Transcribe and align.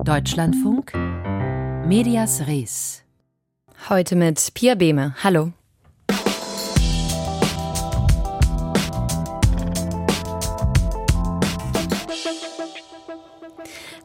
Deutschlandfunk 0.00 0.92
Medias 1.86 2.46
Res. 2.48 3.04
Heute 3.88 4.16
mit 4.16 4.52
Pia 4.54 4.74
Behme. 4.74 5.14
Hallo. 5.22 5.52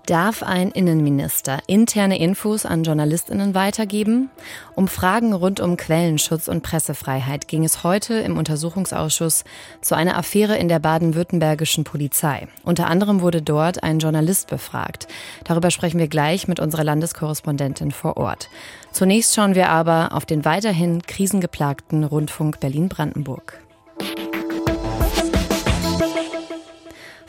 Darf 0.07 0.41
ein 0.41 0.71
Innenminister 0.71 1.60
interne 1.67 2.17
Infos 2.17 2.65
an 2.65 2.83
Journalistinnen 2.83 3.53
weitergeben? 3.53 4.29
Um 4.73 4.87
Fragen 4.87 5.33
rund 5.33 5.60
um 5.60 5.76
Quellenschutz 5.76 6.47
und 6.47 6.63
Pressefreiheit 6.63 7.49
ging 7.49 7.65
es 7.65 7.83
heute 7.83 8.13
im 8.13 8.37
Untersuchungsausschuss 8.37 9.44
zu 9.81 9.96
einer 9.96 10.17
Affäre 10.17 10.58
in 10.58 10.69
der 10.69 10.79
baden-württembergischen 10.79 11.83
Polizei. 11.83 12.47
Unter 12.63 12.87
anderem 12.87 13.19
wurde 13.19 13.41
dort 13.41 13.83
ein 13.83 13.99
Journalist 13.99 14.47
befragt. 14.47 15.09
Darüber 15.44 15.72
sprechen 15.72 15.99
wir 15.99 16.08
gleich 16.08 16.48
mit 16.48 16.62
unserer 16.62 16.85
Landeskorrespondentin 16.85 17.91
vor 17.91 18.16
Ort. 18.16 18.48
Zunächst 18.94 19.35
schauen 19.35 19.55
wir 19.55 19.68
aber 19.68 20.13
auf 20.13 20.26
den 20.26 20.46
weiterhin 20.46 21.02
krisengeplagten 21.02 22.05
Rundfunk 22.05 22.62
Berlin-Brandenburg. 22.62 23.60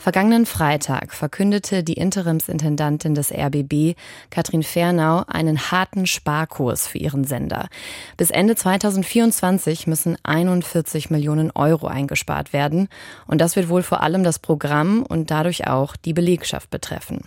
Vergangenen 0.09 0.47
Freitag 0.47 1.13
verkündete 1.13 1.83
die 1.83 1.93
Interimsintendantin 1.93 3.13
des 3.13 3.31
RBB, 3.31 3.95
Katrin 4.31 4.63
Fernau, 4.63 5.23
einen 5.27 5.69
harten 5.69 6.07
Sparkurs 6.07 6.87
für 6.87 6.97
ihren 6.97 7.25
Sender. 7.25 7.69
Bis 8.17 8.31
Ende 8.31 8.55
2024 8.55 9.85
müssen 9.85 10.17
41 10.23 11.11
Millionen 11.11 11.51
Euro 11.51 11.85
eingespart 11.85 12.53
werden. 12.53 12.89
Und 13.27 13.39
das 13.39 13.55
wird 13.55 13.69
wohl 13.69 13.83
vor 13.83 14.01
allem 14.01 14.23
das 14.23 14.39
Programm 14.39 15.03
und 15.03 15.29
dadurch 15.29 15.67
auch 15.67 15.95
die 15.95 16.13
Belegschaft 16.13 16.71
betreffen. 16.71 17.25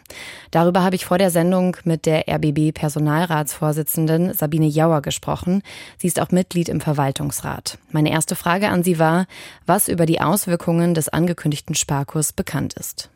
Darüber 0.50 0.82
habe 0.82 0.96
ich 0.96 1.04
vor 1.04 1.18
der 1.18 1.30
Sendung 1.30 1.76
mit 1.84 2.04
der 2.04 2.24
RBB-Personalratsvorsitzenden 2.28 4.34
Sabine 4.34 4.66
Jauer 4.66 5.02
gesprochen. 5.02 5.62
Sie 5.98 6.08
ist 6.08 6.18
auch 6.18 6.32
Mitglied 6.32 6.68
im 6.68 6.80
Verwaltungsrat. 6.80 7.78
Meine 7.92 8.10
erste 8.10 8.34
Frage 8.34 8.70
an 8.70 8.82
Sie 8.82 8.98
war, 8.98 9.26
was 9.66 9.86
über 9.86 10.04
die 10.04 10.20
Auswirkungen 10.20 10.94
des 10.94 11.08
angekündigten 11.08 11.76
Sparkurs 11.76 12.32
bekannt 12.32 12.71
bekannt 12.72 12.74
ist. 12.74 13.10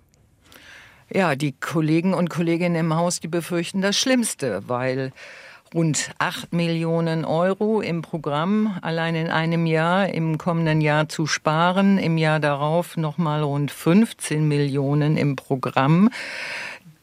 Ja, 1.13 1.37
die 1.37 1.53
Kollegen 1.53 2.15
und 2.15 2.31
Kolleginnen 2.31 2.77
im 2.77 2.95
Haus, 2.95 3.21
die 3.21 3.29
befürchten 3.29 3.81
das 3.81 3.97
Schlimmste, 3.97 4.63
weil 4.67 5.13
rund 5.73 6.11
8 6.19 6.53
Millionen 6.53 7.25
Euro 7.25 7.81
im 7.81 8.03
Programm 8.03 8.77
allein 8.83 9.15
in 9.15 9.29
einem 9.29 9.67
Jahr 9.67 10.09
im 10.09 10.39
kommenden 10.39 10.81
Jahr 10.81 11.09
zu 11.09 11.27
sparen, 11.27 11.99
im 11.99 12.19
Jahr 12.19 12.41
darauf 12.41 12.97
nochmal 12.97 13.43
rund 13.43 13.71
15 13.71 14.47
Millionen 14.47 15.17
im 15.17 15.37
Programm. 15.37 16.11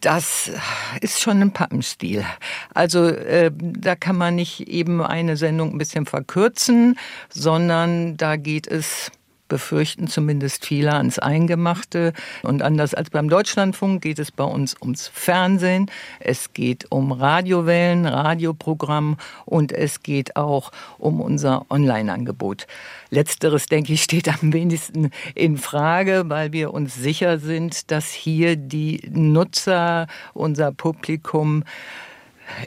Das 0.02 0.52
ist 1.00 1.22
schon 1.22 1.42
ein 1.42 1.54
Pappenstiel. 1.54 2.26
Also 2.74 3.08
äh, 3.08 3.52
da 3.56 3.96
kann 3.96 4.18
man 4.18 4.36
nicht 4.36 4.68
eben 4.68 5.02
eine 5.02 5.38
Sendung 5.38 5.72
ein 5.72 5.78
bisschen 5.78 6.06
verkürzen, 6.06 7.00
sondern 7.30 8.18
da 8.18 8.36
geht 8.36 8.68
es 8.68 9.12
befürchten 9.48 10.08
zumindest 10.08 10.66
viele 10.66 10.94
ans 10.94 11.20
Eingemachte. 11.20 12.14
Und 12.44 12.62
anders 12.62 12.94
als 12.94 13.10
beim 13.10 13.30
Deutschlandfunk 13.30 14.02
geht 14.02 14.20
es 14.20 14.32
bei 14.32 14.44
uns 14.44 14.76
ums 14.82 15.08
Fernsehen, 15.08 15.90
es 16.20 16.54
geht 16.54 16.92
um 16.92 17.12
Radiowellen, 17.12 18.06
Radioprogramm 18.06 19.18
und 19.46 19.72
es 19.72 20.02
geht 20.02 20.36
auch 20.36 20.72
um 20.98 21.22
unser 21.22 21.66
Online-Angebot. 21.70 22.68
Letzteres, 23.10 23.68
denke 23.68 23.94
ich, 23.94 24.04
steht 24.04 24.28
am 24.28 24.54
wenigsten 24.54 25.12
in 25.36 25.58
Frage, 25.58 26.24
weil 26.28 26.52
wir 26.52 26.74
uns 26.74 26.96
sicher 26.96 27.40
sind, 27.40 27.92
dass 27.92 28.12
hier 28.12 28.56
die 28.56 29.02
Nutzer, 29.12 30.08
unser 30.34 30.72
Publikum, 30.72 31.64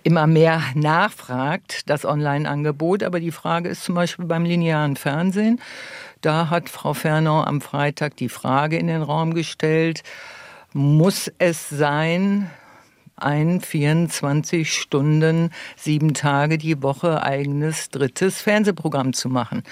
immer 0.02 0.26
mehr 0.26 0.62
nachfragt, 0.74 1.88
das 1.88 2.04
Online-Angebot. 2.04 3.02
Aber 3.02 3.20
die 3.20 3.32
Frage 3.32 3.68
ist 3.68 3.84
zum 3.84 3.94
Beispiel 3.94 4.24
beim 4.24 4.44
linearen 4.44 4.96
Fernsehen. 4.96 5.60
Da 6.26 6.50
hat 6.50 6.68
Frau 6.68 6.92
Fernau 6.92 7.44
am 7.44 7.60
Freitag 7.60 8.16
die 8.16 8.28
Frage 8.28 8.78
in 8.78 8.88
den 8.88 9.02
Raum 9.02 9.32
gestellt, 9.32 10.02
muss 10.72 11.30
es 11.38 11.68
sein, 11.68 12.50
ein 13.14 13.60
24 13.60 14.72
Stunden, 14.72 15.50
sieben 15.76 16.14
Tage 16.14 16.58
die 16.58 16.82
Woche 16.82 17.22
eigenes 17.22 17.90
drittes 17.90 18.40
Fernsehprogramm 18.40 19.12
zu 19.12 19.28
machen. 19.28 19.62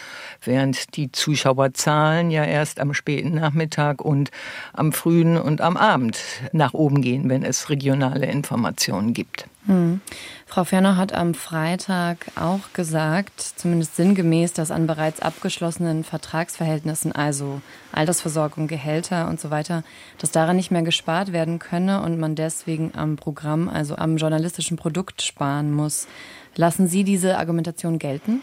Während 0.44 0.94
die 0.94 1.10
Zuschauerzahlen 1.10 2.30
ja 2.30 2.44
erst 2.44 2.78
am 2.78 2.94
späten 2.94 3.34
Nachmittag 3.34 4.00
und 4.00 4.30
am 4.72 4.92
frühen 4.92 5.36
und 5.36 5.60
am 5.60 5.76
Abend 5.76 6.20
nach 6.52 6.72
oben 6.72 7.02
gehen, 7.02 7.28
wenn 7.28 7.42
es 7.42 7.68
regionale 7.68 8.26
Informationen 8.26 9.12
gibt. 9.12 9.48
Hm. 9.66 10.00
Frau 10.46 10.64
Ferner 10.64 10.96
hat 10.96 11.14
am 11.14 11.32
Freitag 11.32 12.26
auch 12.36 12.72
gesagt, 12.74 13.40
zumindest 13.40 13.96
sinngemäß, 13.96 14.52
dass 14.52 14.70
an 14.70 14.86
bereits 14.86 15.20
abgeschlossenen 15.20 16.04
Vertragsverhältnissen, 16.04 17.12
also 17.12 17.62
Altersversorgung, 17.90 18.68
Gehälter 18.68 19.28
und 19.28 19.40
so 19.40 19.50
weiter, 19.50 19.82
dass 20.18 20.32
daran 20.32 20.56
nicht 20.56 20.70
mehr 20.70 20.82
gespart 20.82 21.32
werden 21.32 21.58
könne 21.58 22.02
und 22.02 22.20
man 22.20 22.34
deswegen 22.34 22.92
am 22.94 23.16
Programm, 23.16 23.68
also 23.68 23.96
am 23.96 24.18
journalistischen 24.18 24.76
Produkt 24.76 25.22
sparen 25.22 25.72
muss. 25.72 26.08
Lassen 26.56 26.86
Sie 26.86 27.02
diese 27.02 27.38
Argumentation 27.38 27.98
gelten? 27.98 28.42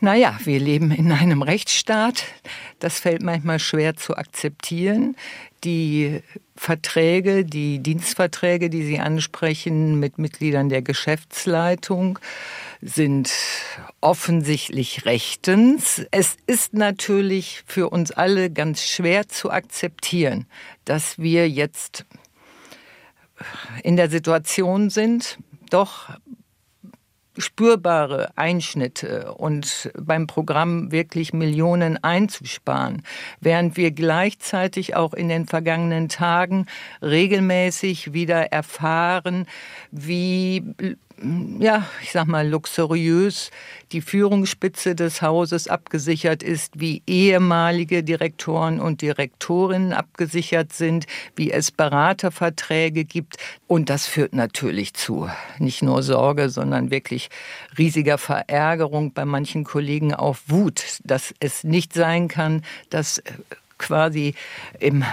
Naja, 0.00 0.38
wir 0.44 0.60
leben 0.60 0.92
in 0.92 1.10
einem 1.10 1.42
Rechtsstaat. 1.42 2.22
Das 2.78 3.00
fällt 3.00 3.22
manchmal 3.22 3.58
schwer 3.58 3.96
zu 3.96 4.16
akzeptieren. 4.16 5.16
Die 5.64 6.20
Verträge, 6.54 7.44
die 7.44 7.80
Dienstverträge, 7.80 8.70
die 8.70 8.84
Sie 8.84 9.00
ansprechen 9.00 9.98
mit 9.98 10.18
Mitgliedern 10.18 10.68
der 10.68 10.82
Geschäftsleitung, 10.82 12.20
sind 12.80 13.32
offensichtlich 14.00 15.04
rechtens. 15.04 16.06
Es 16.12 16.36
ist 16.46 16.74
natürlich 16.74 17.64
für 17.66 17.90
uns 17.90 18.12
alle 18.12 18.50
ganz 18.50 18.84
schwer 18.84 19.28
zu 19.28 19.50
akzeptieren, 19.50 20.46
dass 20.84 21.18
wir 21.18 21.48
jetzt 21.48 22.04
in 23.82 23.96
der 23.96 24.10
Situation 24.10 24.90
sind, 24.90 25.38
doch 25.70 26.08
spürbare 27.38 28.30
Einschnitte 28.36 29.32
und 29.34 29.90
beim 29.98 30.26
Programm 30.26 30.92
wirklich 30.92 31.32
Millionen 31.32 32.02
einzusparen, 32.02 33.02
während 33.40 33.76
wir 33.76 33.90
gleichzeitig 33.92 34.96
auch 34.96 35.14
in 35.14 35.28
den 35.28 35.46
vergangenen 35.46 36.08
Tagen 36.08 36.66
regelmäßig 37.02 38.12
wieder 38.12 38.52
erfahren, 38.52 39.46
wie 39.90 40.74
ja, 41.58 41.86
ich 42.02 42.12
sag 42.12 42.26
mal, 42.26 42.48
luxuriös 42.48 43.50
die 43.92 44.00
Führungsspitze 44.00 44.94
des 44.94 45.22
Hauses 45.22 45.66
abgesichert 45.66 46.42
ist, 46.42 46.78
wie 46.78 47.02
ehemalige 47.06 48.04
Direktoren 48.04 48.80
und 48.80 49.02
Direktorinnen 49.02 49.92
abgesichert 49.92 50.72
sind, 50.72 51.06
wie 51.36 51.50
es 51.50 51.70
Beraterverträge 51.70 53.04
gibt. 53.04 53.36
Und 53.66 53.90
das 53.90 54.06
führt 54.06 54.34
natürlich 54.34 54.94
zu 54.94 55.28
nicht 55.58 55.82
nur 55.82 56.02
Sorge, 56.02 56.50
sondern 56.50 56.90
wirklich 56.90 57.30
riesiger 57.78 58.18
Verärgerung 58.18 59.12
bei 59.12 59.24
manchen 59.24 59.64
Kollegen 59.64 60.14
auf 60.14 60.42
Wut, 60.48 61.00
dass 61.04 61.34
es 61.40 61.64
nicht 61.64 61.94
sein 61.94 62.28
kann, 62.28 62.62
dass 62.90 63.22
quasi 63.78 64.34
im 64.78 65.04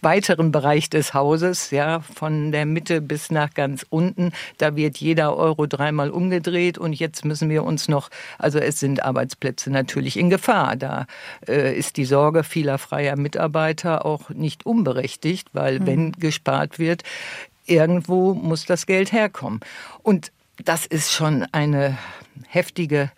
weiteren 0.00 0.52
Bereich 0.52 0.90
des 0.90 1.14
Hauses, 1.14 1.70
ja, 1.70 2.00
von 2.00 2.52
der 2.52 2.66
Mitte 2.66 3.00
bis 3.00 3.30
nach 3.30 3.54
ganz 3.54 3.86
unten. 3.88 4.32
Da 4.58 4.76
wird 4.76 4.98
jeder 4.98 5.36
Euro 5.36 5.66
dreimal 5.66 6.10
umgedreht 6.10 6.78
und 6.78 6.92
jetzt 6.92 7.24
müssen 7.24 7.48
wir 7.48 7.64
uns 7.64 7.88
noch, 7.88 8.10
also 8.38 8.58
es 8.58 8.80
sind 8.80 9.02
Arbeitsplätze 9.02 9.70
natürlich 9.70 10.16
in 10.16 10.30
Gefahr. 10.30 10.76
Da 10.76 11.06
äh, 11.46 11.76
ist 11.76 11.96
die 11.96 12.04
Sorge 12.04 12.44
vieler 12.44 12.78
freier 12.78 13.16
Mitarbeiter 13.16 14.04
auch 14.04 14.30
nicht 14.30 14.66
unberechtigt, 14.66 15.48
weil 15.52 15.80
mhm. 15.80 15.86
wenn 15.86 16.12
gespart 16.12 16.78
wird, 16.78 17.02
irgendwo 17.66 18.34
muss 18.34 18.66
das 18.66 18.86
Geld 18.86 19.12
herkommen. 19.12 19.60
Und 20.02 20.32
das 20.64 20.86
ist 20.86 21.12
schon 21.12 21.46
eine 21.52 21.96
heftige 22.48 23.10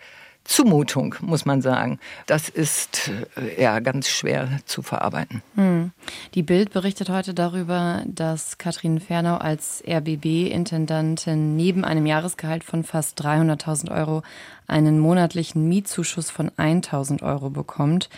Zumutung, 0.44 1.14
muss 1.22 1.46
man 1.46 1.62
sagen. 1.62 1.98
Das 2.26 2.50
ist 2.50 3.10
äh, 3.36 3.62
ja 3.62 3.80
ganz 3.80 4.08
schwer 4.08 4.60
zu 4.66 4.82
verarbeiten. 4.82 5.42
Hm. 5.54 5.90
Die 6.34 6.42
Bild 6.42 6.70
berichtet 6.70 7.08
heute 7.08 7.32
darüber, 7.32 8.02
dass 8.06 8.58
Katrin 8.58 9.00
Fernau 9.00 9.36
als 9.36 9.82
RBB-Intendantin 9.86 11.56
neben 11.56 11.84
einem 11.84 12.04
Jahresgehalt 12.04 12.62
von 12.62 12.84
fast 12.84 13.20
300.000 13.24 13.90
Euro 13.90 14.22
einen 14.66 14.98
monatlichen 14.98 15.66
Mietzuschuss 15.68 16.30
von 16.30 16.50
1.000 16.50 17.22
Euro 17.22 17.48
bekommt. 17.50 18.10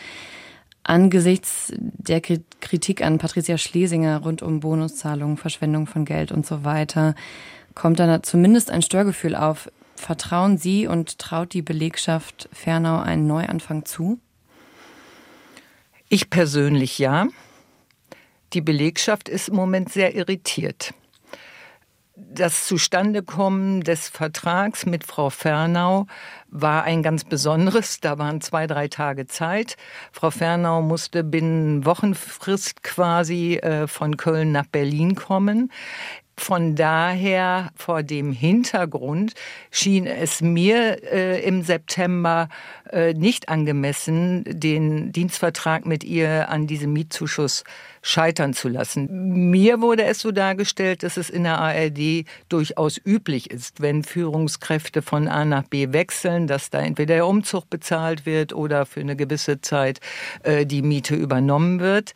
Angesichts 0.82 1.72
der 1.76 2.20
Kritik 2.20 3.02
an 3.02 3.18
Patricia 3.18 3.58
Schlesinger 3.58 4.18
rund 4.18 4.42
um 4.42 4.60
Bonuszahlungen, 4.60 5.36
Verschwendung 5.36 5.86
von 5.86 6.04
Geld 6.04 6.30
und 6.30 6.46
so 6.46 6.64
weiter, 6.64 7.14
kommt 7.74 7.98
dann 7.98 8.22
zumindest 8.22 8.70
ein 8.70 8.82
Störgefühl 8.82 9.34
auf. 9.34 9.70
Vertrauen 9.96 10.58
Sie 10.58 10.86
und 10.86 11.18
traut 11.18 11.52
die 11.52 11.62
Belegschaft 11.62 12.48
Fernau 12.52 13.00
einen 13.00 13.26
Neuanfang 13.26 13.84
zu? 13.84 14.20
Ich 16.08 16.30
persönlich 16.30 16.98
ja. 16.98 17.26
Die 18.52 18.60
Belegschaft 18.60 19.28
ist 19.28 19.48
im 19.48 19.56
Moment 19.56 19.90
sehr 19.90 20.14
irritiert. 20.14 20.94
Das 22.14 22.66
Zustandekommen 22.66 23.82
des 23.82 24.08
Vertrags 24.08 24.86
mit 24.86 25.04
Frau 25.04 25.28
Fernau 25.28 26.06
war 26.48 26.84
ein 26.84 27.02
ganz 27.02 27.24
besonderes. 27.24 28.00
Da 28.00 28.18
waren 28.18 28.40
zwei, 28.40 28.66
drei 28.66 28.88
Tage 28.88 29.26
Zeit. 29.26 29.76
Frau 30.12 30.30
Fernau 30.30 30.80
musste 30.80 31.24
binnen 31.24 31.84
Wochenfrist 31.84 32.82
quasi 32.82 33.56
äh, 33.56 33.86
von 33.86 34.16
Köln 34.16 34.52
nach 34.52 34.66
Berlin 34.66 35.14
kommen. 35.14 35.70
Von 36.38 36.74
daher, 36.74 37.70
vor 37.74 38.02
dem 38.02 38.30
Hintergrund, 38.30 39.32
schien 39.70 40.06
es 40.06 40.42
mir 40.42 41.02
äh, 41.10 41.42
im 41.42 41.62
September 41.62 42.50
äh, 42.90 43.14
nicht 43.14 43.48
angemessen, 43.48 44.44
den 44.46 45.12
Dienstvertrag 45.12 45.86
mit 45.86 46.04
ihr 46.04 46.50
an 46.50 46.66
diesem 46.66 46.92
Mietzuschuss 46.92 47.64
scheitern 48.06 48.54
zu 48.54 48.68
lassen. 48.68 49.50
Mir 49.50 49.80
wurde 49.80 50.04
es 50.04 50.20
so 50.20 50.30
dargestellt, 50.30 51.02
dass 51.02 51.16
es 51.16 51.28
in 51.28 51.42
der 51.42 51.58
ARD 51.58 52.24
durchaus 52.48 53.00
üblich 53.04 53.50
ist, 53.50 53.80
wenn 53.80 54.04
Führungskräfte 54.04 55.02
von 55.02 55.26
A 55.26 55.44
nach 55.44 55.64
B 55.64 55.92
wechseln, 55.92 56.46
dass 56.46 56.70
da 56.70 56.78
entweder 56.78 57.16
der 57.16 57.26
Umzug 57.26 57.68
bezahlt 57.68 58.24
wird 58.24 58.52
oder 58.52 58.86
für 58.86 59.00
eine 59.00 59.16
gewisse 59.16 59.60
Zeit 59.60 59.98
äh, 60.44 60.64
die 60.66 60.82
Miete 60.82 61.16
übernommen 61.16 61.80
wird. 61.80 62.12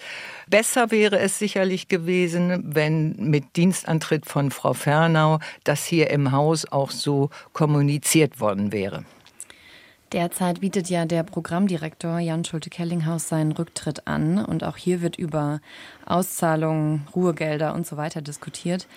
Besser 0.49 0.93
wäre 0.93 1.19
es 1.19 1.41
sicherlich 1.41 1.89
gewesen, 1.89 2.63
wenn 2.73 3.17
mit 3.17 3.57
Dienstantritt 3.57 4.27
von 4.27 4.53
Frau 4.53 4.75
Fernau 4.75 5.41
das 5.65 5.85
hier 5.85 6.11
im 6.11 6.31
Haus 6.31 6.71
auch 6.71 6.93
so 6.93 7.31
kommuniziert 7.53 8.39
worden 8.39 8.71
wäre. 8.71 9.05
Derzeit 10.13 10.61
bietet 10.61 10.91
ja 10.91 11.05
der 11.05 11.23
Programmdirektor 11.23 12.19
Jan 12.19 12.45
Schulte-Kellinghaus 12.45 13.29
seinen 13.29 13.53
Rücktritt 13.53 14.09
an 14.09 14.45
und 14.45 14.65
auch 14.65 14.77
hier 14.77 15.03
wird 15.03 15.17
über 15.17 15.61
Auszahlungen, 16.05 17.07
Ruhegelder 17.15 17.75
und 17.75 17.87
so 17.87 17.97
weiter 17.97 18.21
diskutiert. 18.21 18.89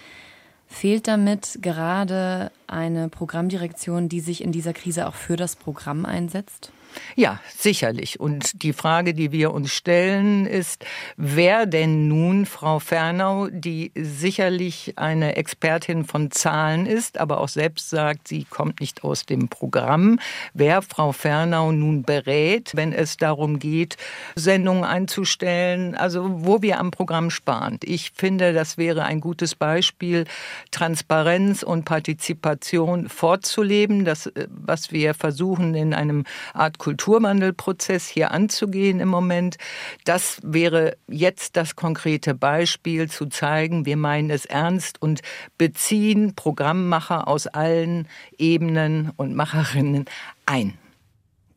Fehlt 0.67 1.07
damit 1.07 1.59
gerade 1.61 2.51
eine 2.65 3.09
Programmdirektion, 3.09 4.09
die 4.09 4.21
sich 4.21 4.43
in 4.43 4.51
dieser 4.51 4.73
Krise 4.73 5.07
auch 5.07 5.13
für 5.13 5.35
das 5.35 5.55
Programm 5.55 6.03
einsetzt? 6.03 6.71
Ja, 7.15 7.39
sicherlich. 7.57 8.19
Und 8.19 8.63
die 8.63 8.73
Frage, 8.73 9.13
die 9.13 9.31
wir 9.31 9.53
uns 9.53 9.71
stellen, 9.71 10.45
ist, 10.45 10.85
wer 11.17 11.65
denn 11.65 12.07
nun 12.07 12.45
Frau 12.45 12.79
Fernau, 12.79 13.47
die 13.49 13.91
sicherlich 13.95 14.93
eine 14.97 15.35
Expertin 15.35 16.05
von 16.05 16.31
Zahlen 16.31 16.85
ist, 16.85 17.19
aber 17.19 17.39
auch 17.39 17.49
selbst 17.49 17.89
sagt, 17.89 18.27
sie 18.27 18.45
kommt 18.45 18.79
nicht 18.79 19.03
aus 19.03 19.25
dem 19.25 19.47
Programm, 19.47 20.19
wer 20.53 20.81
Frau 20.81 21.11
Fernau 21.11 21.71
nun 21.71 22.03
berät, 22.03 22.71
wenn 22.75 22.93
es 22.93 23.17
darum 23.17 23.59
geht, 23.59 23.97
Sendungen 24.35 24.83
einzustellen, 24.83 25.95
also 25.95 26.29
wo 26.43 26.61
wir 26.61 26.79
am 26.79 26.91
Programm 26.91 27.29
sparen. 27.29 27.79
Ich 27.83 28.11
finde, 28.15 28.53
das 28.53 28.77
wäre 28.77 29.03
ein 29.03 29.21
gutes 29.21 29.55
Beispiel, 29.55 30.25
Transparenz 30.71 31.63
und 31.63 31.85
Partizipation 31.85 33.09
vorzuleben, 33.09 34.05
das, 34.05 34.27
äh, 34.27 34.47
was 34.49 34.91
wir 34.91 35.13
versuchen 35.13 35.75
in 35.75 35.93
einem 35.93 36.23
Art 36.53 36.77
Kulturwandelprozess 36.83 38.09
hier 38.09 38.31
anzugehen 38.31 38.99
im 38.99 39.07
Moment. 39.07 39.55
Das 40.03 40.41
wäre 40.43 40.97
jetzt 41.07 41.55
das 41.55 41.77
konkrete 41.77 42.35
Beispiel 42.35 43.09
zu 43.09 43.27
zeigen, 43.27 43.85
wir 43.85 43.95
meinen 43.95 44.29
es 44.29 44.45
ernst 44.45 45.01
und 45.01 45.21
beziehen 45.57 46.35
Programmmacher 46.35 47.29
aus 47.29 47.47
allen 47.47 48.09
Ebenen 48.37 49.13
und 49.15 49.33
Macherinnen 49.33 50.03
ein. 50.45 50.77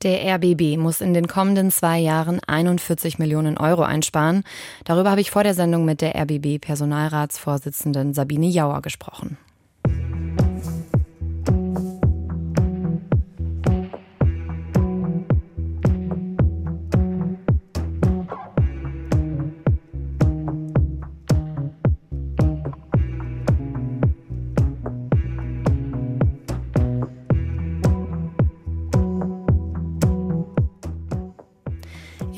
Der 0.04 0.36
RBB 0.36 0.76
muss 0.76 1.00
in 1.00 1.12
den 1.12 1.26
kommenden 1.26 1.72
zwei 1.72 1.98
Jahren 1.98 2.38
41 2.46 3.18
Millionen 3.18 3.58
Euro 3.58 3.82
einsparen. 3.82 4.44
Darüber 4.84 5.10
habe 5.10 5.22
ich 5.22 5.32
vor 5.32 5.42
der 5.42 5.54
Sendung 5.54 5.84
mit 5.84 6.02
der 6.02 6.14
RBB-Personalratsvorsitzenden 6.14 8.14
Sabine 8.14 8.46
Jauer 8.46 8.80
gesprochen. 8.80 9.38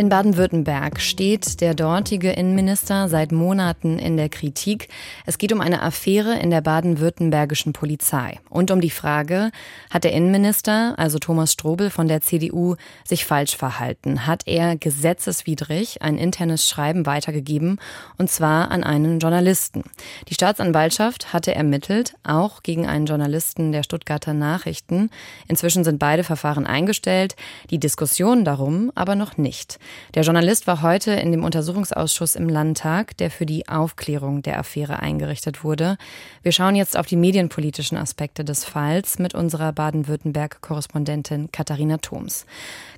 In 0.09 0.11
Baden-Württemberg 0.11 1.03
steht 1.03 1.61
der 1.61 1.75
dortige 1.75 2.31
Innenminister 2.31 3.11
seit 3.11 3.31
Monaten 3.31 3.99
in 3.99 4.17
der 4.17 4.31
Kritik. 4.31 4.89
Es 5.27 5.37
geht 5.37 5.53
um 5.53 5.61
eine 5.61 5.83
Affäre 5.83 6.39
in 6.39 6.49
der 6.49 6.63
baden-württembergischen 6.63 7.75
Polizei 7.75 8.41
und 8.49 8.71
um 8.71 8.81
die 8.81 8.89
Frage, 8.89 9.51
hat 9.91 10.05
der 10.05 10.15
Innenminister, 10.15 10.95
also 10.97 11.19
Thomas 11.19 11.53
Strobel 11.53 11.91
von 11.91 12.09
der 12.09 12.23
CDU, 12.23 12.77
sich 13.05 13.27
falsch 13.27 13.55
verhalten? 13.55 14.27
Hat 14.27 14.45
er 14.47 14.77
gesetzeswidrig 14.77 16.01
ein 16.01 16.17
internes 16.17 16.67
Schreiben 16.67 17.05
weitergegeben 17.05 17.79
und 18.17 18.31
zwar 18.31 18.71
an 18.71 18.85
einen 18.85 19.19
Journalisten? 19.19 19.85
Die 20.31 20.35
Staatsanwaltschaft 20.35 21.35
hatte 21.35 21.55
ermittelt, 21.55 22.15
auch 22.23 22.63
gegen 22.63 22.87
einen 22.87 23.05
Journalisten 23.05 23.73
der 23.73 23.83
Stuttgarter 23.83 24.33
Nachrichten. 24.33 25.11
Inzwischen 25.49 25.85
sind 25.85 25.99
beide 25.99 26.25
Verfahren 26.25 26.67
eingestellt, 26.67 27.37
die 27.69 27.79
Diskussion 27.79 28.47
darum 28.47 28.91
aber 28.95 29.15
noch 29.15 29.37
nicht. 29.37 29.79
Der 30.15 30.23
Journalist 30.23 30.67
war 30.67 30.83
heute 30.83 31.13
in 31.13 31.33
dem 31.33 31.45
Untersuchungsausschuss 31.45 32.35
im 32.35 32.49
Landtag, 32.49 33.17
der 33.19 33.31
für 33.31 33.47
die 33.47 33.69
Aufklärung 33.69 34.43
der 34.43 34.59
Affäre 34.59 35.01
eingerichtet 35.01 35.65
wurde. 35.65 35.99
Wir 36.43 36.53
schauen 36.53 36.77
jetzt 36.77 36.97
auf 36.97 37.07
die 37.07 37.17
medienpolitischen 37.17 37.99
Aspekte 37.99 38.45
des 38.45 38.65
Falls 38.65 39.19
mit 39.19 39.35
unserer 39.35 39.73
Baden-Württemberg-Korrespondentin 39.73 41.51
Katharina 41.53 41.99
Thoms. 41.99 42.47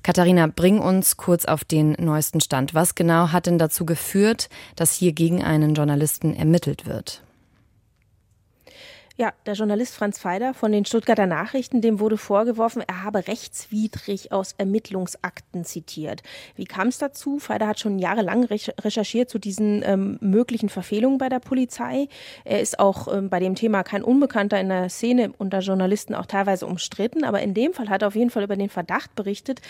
Katharina, 0.03 0.47
bring 0.47 0.79
uns 0.79 1.17
kurz 1.17 1.45
auf 1.45 1.63
den 1.63 1.95
neuesten 1.99 2.41
Stand. 2.41 2.73
Was 2.73 2.95
genau 2.95 3.31
hat 3.31 3.45
denn 3.45 3.57
dazu 3.57 3.85
geführt, 3.85 4.49
dass 4.75 4.93
hier 4.93 5.13
gegen 5.13 5.43
einen 5.43 5.75
Journalisten 5.75 6.35
ermittelt 6.35 6.85
wird? 6.85 7.21
Ja, 9.21 9.33
der 9.45 9.53
Journalist 9.53 9.93
Franz 9.93 10.17
Feider 10.17 10.55
von 10.55 10.71
den 10.71 10.83
Stuttgarter 10.83 11.27
Nachrichten, 11.27 11.79
dem 11.79 11.99
wurde 11.99 12.17
vorgeworfen, 12.17 12.81
er 12.87 13.03
habe 13.03 13.27
rechtswidrig 13.27 14.31
aus 14.31 14.55
Ermittlungsakten 14.57 15.63
zitiert. 15.63 16.23
Wie 16.55 16.65
kam 16.65 16.87
es 16.87 16.97
dazu? 16.97 17.37
Feider 17.37 17.67
hat 17.67 17.79
schon 17.79 17.99
jahrelang 17.99 18.45
recherchiert 18.45 19.29
zu 19.29 19.37
diesen 19.37 19.83
ähm, 19.85 20.17
möglichen 20.21 20.69
Verfehlungen 20.69 21.19
bei 21.19 21.29
der 21.29 21.37
Polizei. 21.37 22.07
Er 22.45 22.61
ist 22.61 22.79
auch 22.79 23.13
ähm, 23.13 23.29
bei 23.29 23.39
dem 23.39 23.53
Thema 23.53 23.83
kein 23.83 24.01
Unbekannter 24.01 24.59
in 24.59 24.69
der 24.69 24.89
Szene 24.89 25.31
unter 25.37 25.59
Journalisten 25.59 26.15
auch 26.15 26.25
teilweise 26.25 26.65
umstritten, 26.65 27.23
aber 27.23 27.43
in 27.43 27.53
dem 27.53 27.73
Fall 27.73 27.89
hat 27.89 28.01
er 28.01 28.07
auf 28.07 28.15
jeden 28.15 28.31
Fall 28.31 28.41
über 28.41 28.55
den 28.55 28.69
Verdacht 28.69 29.13
berichtet, 29.13 29.61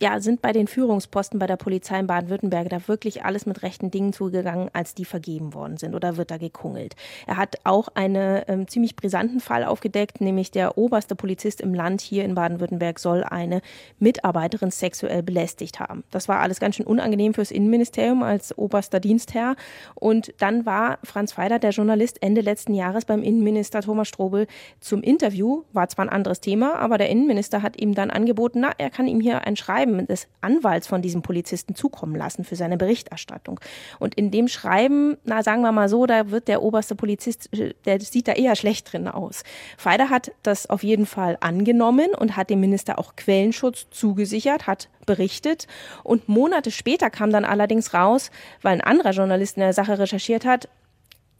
ja, 0.00 0.18
sind 0.20 0.40
bei 0.40 0.52
den 0.52 0.66
Führungsposten 0.66 1.38
bei 1.38 1.46
der 1.46 1.56
Polizei 1.56 1.98
in 1.98 2.06
Baden-Württemberg 2.06 2.70
da 2.70 2.88
wirklich 2.88 3.24
alles 3.24 3.44
mit 3.44 3.62
rechten 3.62 3.90
Dingen 3.90 4.14
zugegangen, 4.14 4.70
als 4.72 4.94
die 4.94 5.04
vergeben 5.04 5.52
worden 5.52 5.76
sind 5.76 5.94
oder 5.94 6.16
wird 6.16 6.30
da 6.30 6.38
gekungelt? 6.38 6.96
Er 7.26 7.36
hat 7.36 7.56
auch 7.64 7.88
einen 7.94 8.42
ähm, 8.48 8.66
ziemlich 8.66 8.96
brisanten 8.96 9.40
Fall 9.40 9.64
aufgedeckt, 9.64 10.22
nämlich 10.22 10.50
der 10.50 10.78
oberste 10.78 11.14
Polizist 11.14 11.60
im 11.60 11.74
Land 11.74 12.00
hier 12.00 12.24
in 12.24 12.34
Baden-Württemberg 12.34 12.98
soll 12.98 13.24
eine 13.24 13.60
Mitarbeiterin 13.98 14.70
sexuell 14.70 15.22
belästigt 15.22 15.80
haben. 15.80 16.02
Das 16.10 16.28
war 16.28 16.40
alles 16.40 16.60
ganz 16.60 16.76
schön 16.76 16.86
unangenehm 16.86 17.34
fürs 17.34 17.50
Innenministerium 17.50 18.22
als 18.22 18.56
oberster 18.56 19.00
Dienstherr. 19.00 19.54
Und 19.94 20.32
dann 20.38 20.64
war 20.64 20.98
Franz 21.04 21.32
Feider, 21.32 21.58
der 21.58 21.70
Journalist, 21.70 22.22
Ende 22.22 22.40
letzten 22.40 22.72
Jahres 22.72 23.04
beim 23.04 23.22
Innenminister 23.22 23.82
Thomas 23.82 24.08
Strobel 24.08 24.46
zum 24.80 25.02
Interview. 25.02 25.64
War 25.74 25.88
zwar 25.90 26.06
ein 26.06 26.10
anderes 26.10 26.40
Thema, 26.40 26.76
aber 26.76 26.96
der 26.96 27.10
Innenminister 27.10 27.60
hat 27.62 27.78
ihm 27.78 27.94
dann 27.94 28.10
angeboten, 28.10 28.60
na, 28.60 28.72
er 28.78 28.88
kann 28.88 29.06
ihm 29.06 29.20
hier 29.20 29.46
ein 29.46 29.56
Schreiben 29.56 29.89
Schreiben 29.90 30.06
des 30.06 30.28
Anwalts 30.40 30.86
von 30.86 31.02
diesem 31.02 31.22
Polizisten 31.22 31.74
zukommen 31.74 32.14
lassen 32.14 32.44
für 32.44 32.56
seine 32.56 32.76
Berichterstattung. 32.76 33.60
Und 33.98 34.14
in 34.14 34.30
dem 34.30 34.48
Schreiben, 34.48 35.16
na 35.24 35.42
sagen 35.42 35.62
wir 35.62 35.72
mal 35.72 35.88
so, 35.88 36.06
da 36.06 36.30
wird 36.30 36.48
der 36.48 36.62
oberste 36.62 36.94
Polizist, 36.94 37.50
der 37.84 38.00
sieht 38.00 38.28
da 38.28 38.32
eher 38.32 38.56
schlecht 38.56 38.92
drin 38.92 39.08
aus. 39.08 39.42
Feider 39.76 40.10
hat 40.10 40.32
das 40.42 40.68
auf 40.68 40.82
jeden 40.82 41.06
Fall 41.06 41.36
angenommen 41.40 42.10
und 42.16 42.36
hat 42.36 42.50
dem 42.50 42.60
Minister 42.60 42.98
auch 42.98 43.16
Quellenschutz 43.16 43.86
zugesichert, 43.90 44.66
hat 44.66 44.88
berichtet. 45.06 45.66
Und 46.04 46.28
Monate 46.28 46.70
später 46.70 47.10
kam 47.10 47.30
dann 47.30 47.44
allerdings 47.44 47.94
raus, 47.94 48.30
weil 48.62 48.74
ein 48.74 48.80
anderer 48.80 49.10
Journalist 49.10 49.56
in 49.56 49.62
der 49.62 49.72
Sache 49.72 49.98
recherchiert 49.98 50.44
hat, 50.44 50.68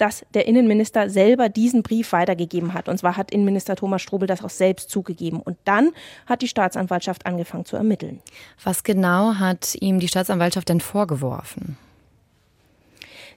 dass 0.01 0.25
der 0.35 0.47
Innenminister 0.47 1.11
selber 1.11 1.49
diesen 1.49 1.83
Brief 1.83 2.13
weitergegeben 2.13 2.75
hat. 2.75 2.89
Und 2.89 2.99
zwar 2.99 3.17
hat 3.17 3.31
Innenminister 3.31 3.77
Thomas 3.77 4.03
Strobel 4.03 4.27
das 4.27 4.43
auch 4.43 4.51
selbst 4.51 4.91
zugegeben. 4.91 5.41
Und 5.41 5.59
dann 5.65 5.91
hat 6.27 6.43
die 6.43 6.49
Staatsanwaltschaft 6.49 7.27
angefangen 7.27 7.65
zu 7.65 7.77
ermitteln. 7.77 8.21
Was 8.65 8.83
genau 8.83 9.35
hat 9.35 9.77
ihm 9.81 10.01
die 10.01 10.09
Staatsanwaltschaft 10.09 10.69
denn 10.69 10.81
vorgeworfen? 10.81 11.77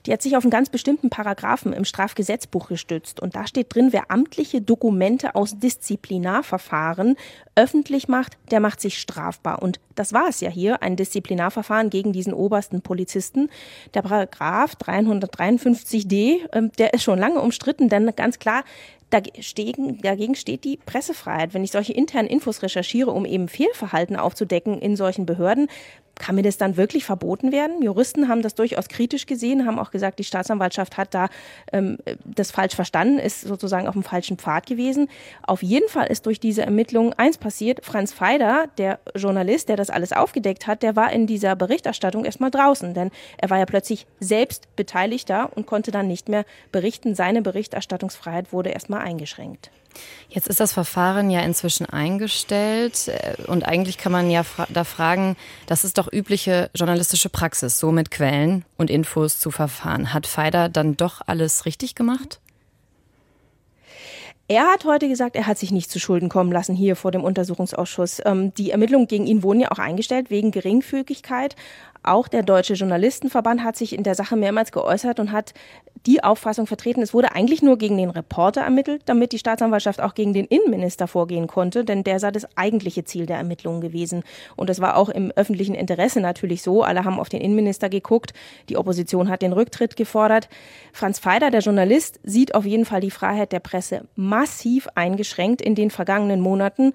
Die 0.06 0.12
hat 0.12 0.20
sich 0.20 0.36
auf 0.36 0.44
einen 0.44 0.50
ganz 0.50 0.68
bestimmten 0.68 1.08
Paragraphen 1.08 1.72
im 1.72 1.84
Strafgesetzbuch 1.84 2.68
gestützt. 2.68 3.20
Und 3.20 3.36
da 3.36 3.46
steht 3.46 3.74
drin, 3.74 3.88
wer 3.92 4.10
amtliche 4.10 4.60
Dokumente 4.60 5.34
aus 5.34 5.58
Disziplinarverfahren 5.58 7.16
öffentlich 7.54 8.08
macht, 8.08 8.36
der 8.50 8.60
macht 8.60 8.80
sich 8.80 8.98
strafbar. 8.98 9.62
Und 9.62 9.80
das 9.94 10.12
war 10.12 10.28
es 10.28 10.40
ja 10.40 10.50
hier, 10.50 10.82
ein 10.82 10.96
Disziplinarverfahren 10.96 11.88
gegen 11.88 12.12
diesen 12.12 12.34
obersten 12.34 12.82
Polizisten. 12.82 13.48
Der 13.94 14.02
Paragraph 14.02 14.74
353d, 14.74 16.40
ähm, 16.52 16.70
der 16.78 16.92
ist 16.92 17.02
schon 17.02 17.18
lange 17.18 17.40
umstritten, 17.40 17.88
denn 17.88 18.14
ganz 18.14 18.38
klar, 18.38 18.64
Dagegen, 19.10 20.00
dagegen 20.00 20.34
steht 20.34 20.64
die 20.64 20.76
Pressefreiheit. 20.76 21.54
Wenn 21.54 21.62
ich 21.62 21.70
solche 21.70 21.92
internen 21.92 22.26
Infos 22.26 22.62
recherchiere, 22.62 23.12
um 23.12 23.24
eben 23.24 23.46
Fehlverhalten 23.46 24.16
aufzudecken 24.16 24.80
in 24.80 24.96
solchen 24.96 25.24
Behörden, 25.24 25.68
kann 26.16 26.34
mir 26.34 26.42
das 26.42 26.56
dann 26.56 26.76
wirklich 26.76 27.04
verboten 27.04 27.52
werden? 27.52 27.82
Juristen 27.82 28.28
haben 28.28 28.42
das 28.42 28.54
durchaus 28.54 28.88
kritisch 28.88 29.26
gesehen, 29.26 29.66
haben 29.66 29.78
auch 29.78 29.90
gesagt, 29.90 30.18
die 30.18 30.24
Staatsanwaltschaft 30.24 30.96
hat 30.96 31.14
da 31.14 31.28
ähm, 31.72 31.98
das 32.24 32.50
falsch 32.50 32.74
verstanden, 32.74 33.18
ist 33.18 33.42
sozusagen 33.42 33.86
auf 33.88 33.94
dem 33.94 34.02
falschen 34.02 34.38
Pfad 34.38 34.66
gewesen. 34.66 35.08
Auf 35.42 35.62
jeden 35.62 35.88
Fall 35.88 36.06
ist 36.06 36.26
durch 36.26 36.40
diese 36.40 36.62
Ermittlungen 36.62 37.12
eins 37.14 37.38
passiert. 37.38 37.84
Franz 37.84 38.12
Feider, 38.12 38.66
der 38.78 39.00
Journalist, 39.14 39.68
der 39.68 39.76
das 39.76 39.90
alles 39.90 40.12
aufgedeckt 40.12 40.66
hat, 40.66 40.82
der 40.82 40.96
war 40.96 41.12
in 41.12 41.26
dieser 41.26 41.56
Berichterstattung 41.56 42.24
erstmal 42.24 42.50
draußen, 42.50 42.94
denn 42.94 43.10
er 43.38 43.50
war 43.50 43.58
ja 43.58 43.66
plötzlich 43.66 44.06
selbst 44.20 44.74
Beteiligter 44.76 45.50
und 45.54 45.66
konnte 45.66 45.90
dann 45.90 46.08
nicht 46.08 46.28
mehr 46.28 46.44
berichten. 46.72 47.14
Seine 47.14 47.42
Berichterstattungsfreiheit 47.42 48.52
wurde 48.52 48.70
erstmal 48.70 49.00
eingeschränkt. 49.00 49.70
Jetzt 50.28 50.48
ist 50.48 50.60
das 50.60 50.72
Verfahren 50.72 51.30
ja 51.30 51.40
inzwischen 51.40 51.86
eingestellt 51.86 53.08
äh, 53.08 53.34
und 53.46 53.66
eigentlich 53.66 53.98
kann 53.98 54.12
man 54.12 54.30
ja 54.30 54.42
fra 54.42 54.66
da 54.72 54.84
fragen, 54.84 55.36
das 55.66 55.84
ist 55.84 55.98
doch 55.98 56.12
übliche 56.12 56.70
journalistische 56.74 57.28
Praxis, 57.28 57.78
so 57.78 57.92
mit 57.92 58.10
Quellen 58.10 58.64
und 58.76 58.90
Infos 58.90 59.38
zu 59.38 59.50
verfahren. 59.50 60.12
Hat 60.12 60.26
Feider 60.26 60.68
dann 60.68 60.96
doch 60.96 61.20
alles 61.26 61.66
richtig 61.66 61.94
gemacht? 61.94 62.40
Er 64.46 64.66
hat 64.66 64.84
heute 64.84 65.08
gesagt, 65.08 65.36
er 65.36 65.46
hat 65.46 65.56
sich 65.56 65.70
nicht 65.70 65.90
zu 65.90 65.98
Schulden 65.98 66.28
kommen 66.28 66.52
lassen 66.52 66.74
hier 66.74 66.96
vor 66.96 67.10
dem 67.10 67.24
Untersuchungsausschuss. 67.24 68.20
Ähm, 68.26 68.52
die 68.54 68.72
Ermittlungen 68.72 69.06
gegen 69.06 69.26
ihn 69.26 69.42
wurden 69.42 69.60
ja 69.60 69.70
auch 69.70 69.78
eingestellt 69.78 70.28
wegen 70.28 70.50
Geringfügigkeit. 70.50 71.56
Auch 72.06 72.28
der 72.28 72.42
Deutsche 72.42 72.74
Journalistenverband 72.74 73.64
hat 73.64 73.76
sich 73.76 73.94
in 73.94 74.02
der 74.02 74.14
Sache 74.14 74.36
mehrmals 74.36 74.72
geäußert 74.72 75.20
und 75.20 75.32
hat 75.32 75.54
die 76.04 76.22
Auffassung 76.22 76.66
vertreten, 76.66 77.00
es 77.00 77.14
wurde 77.14 77.34
eigentlich 77.34 77.62
nur 77.62 77.78
gegen 77.78 77.96
den 77.96 78.10
Reporter 78.10 78.60
ermittelt, 78.60 79.00
damit 79.06 79.32
die 79.32 79.38
Staatsanwaltschaft 79.38 80.02
auch 80.02 80.14
gegen 80.14 80.34
den 80.34 80.44
Innenminister 80.44 81.08
vorgehen 81.08 81.46
konnte, 81.46 81.82
denn 81.82 82.04
der 82.04 82.20
sei 82.20 82.30
das 82.30 82.46
eigentliche 82.58 83.04
Ziel 83.04 83.24
der 83.24 83.38
Ermittlungen 83.38 83.80
gewesen. 83.80 84.22
Und 84.54 84.68
es 84.68 84.82
war 84.82 84.98
auch 84.98 85.08
im 85.08 85.32
öffentlichen 85.34 85.74
Interesse 85.74 86.20
natürlich 86.20 86.60
so. 86.60 86.82
Alle 86.82 87.04
haben 87.04 87.18
auf 87.18 87.30
den 87.30 87.40
Innenminister 87.40 87.88
geguckt. 87.88 88.34
Die 88.68 88.76
Opposition 88.76 89.30
hat 89.30 89.40
den 89.40 89.54
Rücktritt 89.54 89.96
gefordert. 89.96 90.50
Franz 90.92 91.18
Feider, 91.18 91.50
der 91.50 91.60
Journalist, 91.60 92.20
sieht 92.22 92.54
auf 92.54 92.66
jeden 92.66 92.84
Fall 92.84 93.00
die 93.00 93.10
Freiheit 93.10 93.52
der 93.52 93.60
Presse 93.60 94.02
massiv 94.14 94.88
eingeschränkt 94.94 95.62
in 95.62 95.74
den 95.74 95.90
vergangenen 95.90 96.42
Monaten. 96.42 96.92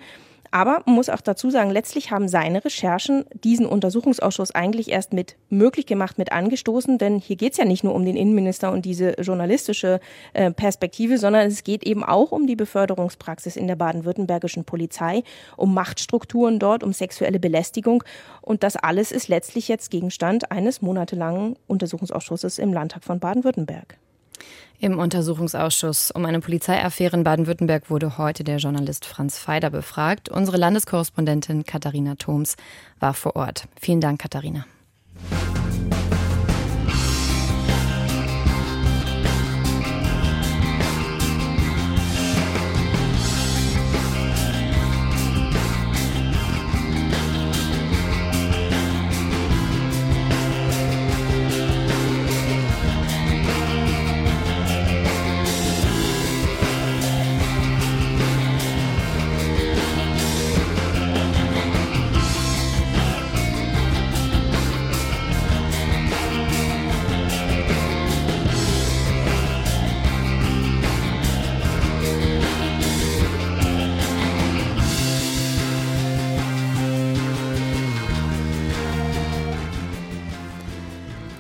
Aber 0.52 0.82
man 0.86 0.96
muss 0.96 1.10
auch 1.10 1.22
dazu 1.22 1.50
sagen, 1.50 1.70
letztlich 1.70 2.12
haben 2.12 2.28
seine 2.28 2.64
Recherchen 2.64 3.26
diesen 3.44 3.66
Untersuchungsausschuss 3.66 4.52
eigentlich 4.52 4.90
erst 4.90 5.14
mit 5.14 5.36
möglich 5.50 5.86
gemacht, 5.86 6.18
mit 6.18 6.32
angestoßen, 6.32 6.98
denn 6.98 7.20
hier 7.20 7.36
geht 7.36 7.54
es 7.54 7.58
ja 7.58 7.66
nicht 7.66 7.84
nur 7.84 7.94
um 7.94 8.04
den 8.06 8.16
Innenminister 8.16 8.72
und 8.72 8.86
diese 8.86 9.12
journalistische 9.22 10.00
äh, 10.34 10.52
Perspektive, 10.52 11.18
sondern 11.18 11.48
es 11.48 11.64
geht 11.64 11.84
eben 11.84 12.04
auch 12.04 12.32
um 12.32 12.48
die 12.48 12.56
Beförderungspraxis 12.56 13.56
in 13.56 13.68
der 13.68 13.76
baden-württembergischen 13.76 14.66
Polizei, 14.66 15.24
um 15.56 15.74
Machtstrukturen 15.74 16.60
dort, 16.60 16.84
um 16.84 16.94
sexuelle 16.94 17.40
Belästigung. 17.40 18.04
Und 18.42 18.64
das 18.64 18.76
alles 18.76 19.12
ist 19.12 19.28
letztlich 19.28 19.68
jetzt 19.68 19.92
Gegenstand 19.92 20.52
eines 20.52 20.82
monatelangen 20.82 21.58
Untersuchungsausschusses 21.68 22.58
im 22.58 22.74
Landtag 22.74 23.04
von 23.04 23.20
Baden-Württemberg. 23.20 23.98
Im 24.80 24.98
Untersuchungsausschuss 24.98 26.12
um 26.12 26.26
eine 26.26 26.40
Polizeiaffäre 26.40 27.18
in 27.18 27.24
Baden-Württemberg 27.24 27.90
wurde 27.90 28.18
heute 28.18 28.44
der 28.46 28.58
Journalist 28.58 29.06
Franz 29.06 29.38
Feider 29.38 29.70
befragt. 29.70 30.30
Unsere 30.30 30.58
Landeskorrespondentin 30.58 31.66
Katharina 31.66 32.16
Thoms 32.16 32.56
war 33.00 33.14
vor 33.14 33.36
Ort. 33.36 33.68
Vielen 33.80 34.00
Dank, 34.00 34.22
Katharina. 34.22 34.66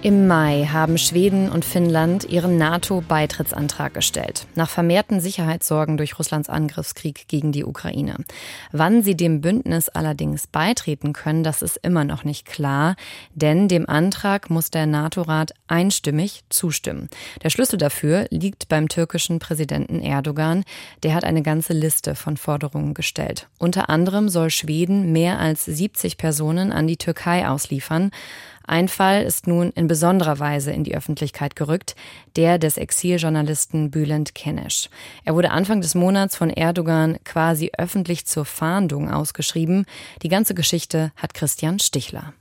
Im 0.10 0.26
Mai 0.26 0.66
haben 0.66 0.98
Schweden 0.98 1.52
und 1.52 1.64
Finnland 1.64 2.24
ihren 2.24 2.58
NATO-Beitrittsantrag 2.58 3.94
gestellt, 3.94 4.48
nach 4.56 4.68
vermehrten 4.68 5.22
Sicherheitssorgen 5.22 5.98
durch 5.98 6.18
Russlands 6.18 6.50
Angriffskrieg 6.50 7.28
gegen 7.28 7.52
die 7.52 7.64
Ukraine. 7.64 8.16
Wann 8.72 9.04
sie 9.04 9.16
dem 9.16 9.40
Bündnis 9.40 9.88
allerdings 9.88 10.48
beitreten 10.48 11.14
können, 11.14 11.44
das 11.44 11.62
ist 11.62 11.78
immer 11.84 12.06
noch 12.06 12.24
nicht 12.24 12.48
klar, 12.48 12.96
denn 13.36 13.68
dem 13.68 13.88
Antrag 13.88 14.50
muss 14.50 14.72
der 14.72 14.88
NATO-Rat 14.88 15.54
einstimmig 15.68 16.42
zustimmen. 16.50 17.10
Der 17.44 17.52
Schlüssel 17.52 17.78
dafür 17.78 18.26
liegt 18.32 18.68
beim 18.68 18.88
türkischen 18.88 19.38
Präsidenten 19.38 20.02
Erdogan. 20.02 20.64
Der 21.04 21.14
hat 21.14 21.24
eine 21.24 21.44
ganze 21.44 21.74
Liste 21.74 22.16
von 22.16 22.36
Forderungen 22.36 22.96
gestellt. 22.96 23.48
Unter 23.60 23.92
anderem 23.92 24.28
soll 24.28 24.50
Schweden 24.50 25.12
mehr 25.12 25.38
als 25.38 25.66
70 25.66 26.18
Personen 26.18 26.72
an 26.72 26.88
die 26.88 26.98
Türkei 26.98 27.48
ausliefern. 27.48 28.10
Ein 28.70 28.88
Fall 28.88 29.24
ist 29.24 29.48
nun 29.48 29.72
in 29.72 29.88
besonderer 29.88 30.38
Weise 30.38 30.72
in 30.72 30.84
die 30.84 30.96
Öffentlichkeit 30.96 31.56
gerückt, 31.56 31.96
der 32.36 32.60
des 32.60 32.78
Exiljournalisten 32.78 33.90
Bülent 33.90 34.36
Kenesh. 34.36 34.92
Er 35.26 35.34
wurde 35.34 35.50
Anfang 35.50 35.82
des 35.82 35.96
Monats 35.96 36.36
von 36.36 36.52
Erdogan 36.52 37.18
quasi 37.26 37.72
öffentlich 37.76 38.28
zur 38.28 38.46
Fahndung 38.46 39.10
ausgeschrieben. 39.10 39.88
Die 40.22 40.30
ganze 40.30 40.54
Geschichte 40.54 41.12
hat 41.16 41.34
Christian 41.34 41.80
Stichler. 41.80 42.34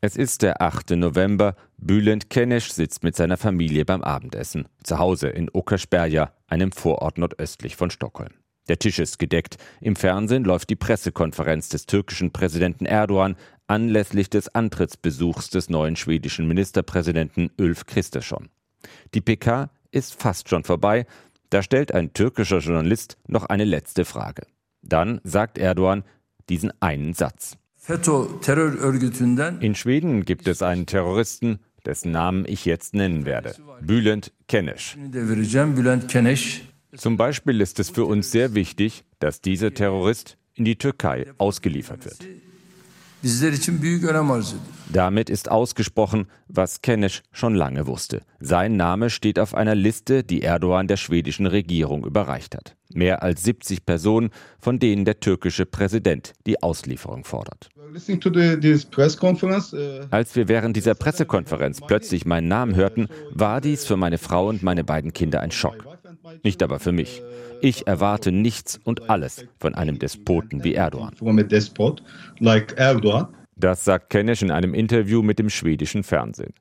Es 0.00 0.16
ist 0.16 0.40
der 0.40 0.62
8. 0.62 0.92
November. 0.92 1.56
Bülent 1.76 2.30
Kenesh 2.30 2.72
sitzt 2.72 3.04
mit 3.04 3.14
seiner 3.14 3.36
Familie 3.36 3.84
beim 3.84 4.02
Abendessen. 4.02 4.66
Zu 4.82 4.98
Hause 4.98 5.28
in 5.28 5.50
Okersperja, 5.52 6.32
einem 6.46 6.72
Vorort 6.72 7.18
nordöstlich 7.18 7.76
von 7.76 7.90
Stockholm. 7.90 8.30
Der 8.70 8.78
Tisch 8.78 9.00
ist 9.00 9.18
gedeckt. 9.18 9.56
Im 9.80 9.96
Fernsehen 9.96 10.44
läuft 10.44 10.70
die 10.70 10.76
Pressekonferenz 10.76 11.70
des 11.70 11.86
türkischen 11.86 12.30
Präsidenten 12.30 12.86
Erdogan 12.86 13.36
anlässlich 13.70 14.28
des 14.28 14.54
Antrittsbesuchs 14.54 15.48
des 15.48 15.70
neuen 15.70 15.96
schwedischen 15.96 16.46
Ministerpräsidenten 16.48 17.50
Ulf 17.56 17.86
Kristersson. 17.86 18.48
Die 19.14 19.20
PK 19.20 19.70
ist 19.92 20.20
fast 20.20 20.48
schon 20.48 20.64
vorbei, 20.64 21.06
da 21.50 21.62
stellt 21.62 21.94
ein 21.94 22.12
türkischer 22.12 22.58
Journalist 22.58 23.16
noch 23.28 23.44
eine 23.46 23.64
letzte 23.64 24.04
Frage. 24.04 24.42
Dann 24.82 25.20
sagt 25.24 25.56
Erdogan 25.56 26.04
diesen 26.48 26.72
einen 26.80 27.14
Satz. 27.14 27.56
In 29.60 29.74
Schweden 29.74 30.24
gibt 30.24 30.48
es 30.48 30.62
einen 30.62 30.86
Terroristen, 30.86 31.60
dessen 31.86 32.10
Namen 32.10 32.44
ich 32.46 32.64
jetzt 32.64 32.94
nennen 32.94 33.24
werde. 33.24 33.54
Bülent 33.80 34.32
Kenesh. 34.48 34.98
Zum 36.96 37.16
Beispiel 37.16 37.60
ist 37.60 37.78
es 37.78 37.90
für 37.90 38.04
uns 38.04 38.32
sehr 38.32 38.54
wichtig, 38.54 39.04
dass 39.20 39.40
dieser 39.40 39.72
Terrorist 39.72 40.36
in 40.54 40.64
die 40.64 40.76
Türkei 40.76 41.26
ausgeliefert 41.38 42.04
wird. 42.04 42.18
Damit 44.92 45.28
ist 45.28 45.50
ausgesprochen, 45.50 46.26
was 46.48 46.80
Kenesh 46.80 47.22
schon 47.32 47.54
lange 47.54 47.86
wusste. 47.86 48.22
Sein 48.40 48.76
Name 48.76 49.10
steht 49.10 49.38
auf 49.38 49.54
einer 49.54 49.74
Liste, 49.74 50.24
die 50.24 50.42
Erdogan 50.42 50.88
der 50.88 50.96
schwedischen 50.96 51.46
Regierung 51.46 52.04
überreicht 52.04 52.56
hat. 52.56 52.76
Mehr 52.92 53.22
als 53.22 53.44
70 53.44 53.84
Personen, 53.84 54.30
von 54.58 54.78
denen 54.78 55.04
der 55.04 55.20
türkische 55.20 55.66
Präsident 55.66 56.32
die 56.46 56.62
Auslieferung 56.62 57.24
fordert. 57.24 57.68
Als 60.10 60.36
wir 60.36 60.48
während 60.48 60.76
dieser 60.76 60.94
Pressekonferenz 60.94 61.80
plötzlich 61.86 62.24
meinen 62.24 62.48
Namen 62.48 62.74
hörten, 62.74 63.08
war 63.32 63.60
dies 63.60 63.84
für 63.84 63.96
meine 63.96 64.18
Frau 64.18 64.48
und 64.48 64.62
meine 64.62 64.82
beiden 64.82 65.12
Kinder 65.12 65.40
ein 65.40 65.50
Schock. 65.50 65.86
Nicht 66.42 66.62
aber 66.62 66.78
für 66.78 66.92
mich. 66.92 67.22
Ich 67.60 67.86
erwarte 67.86 68.32
nichts 68.32 68.80
und 68.84 69.10
alles 69.10 69.44
von 69.58 69.74
einem 69.74 69.98
Despoten 69.98 70.64
wie 70.64 70.74
Erdogan. 70.74 71.14
Das 73.56 73.84
sagt 73.84 74.10
Kenesh 74.10 74.42
in 74.42 74.50
einem 74.50 74.72
Interview 74.72 75.22
mit 75.22 75.38
dem 75.38 75.50
schwedischen 75.50 76.02
Fernsehen. 76.02 76.54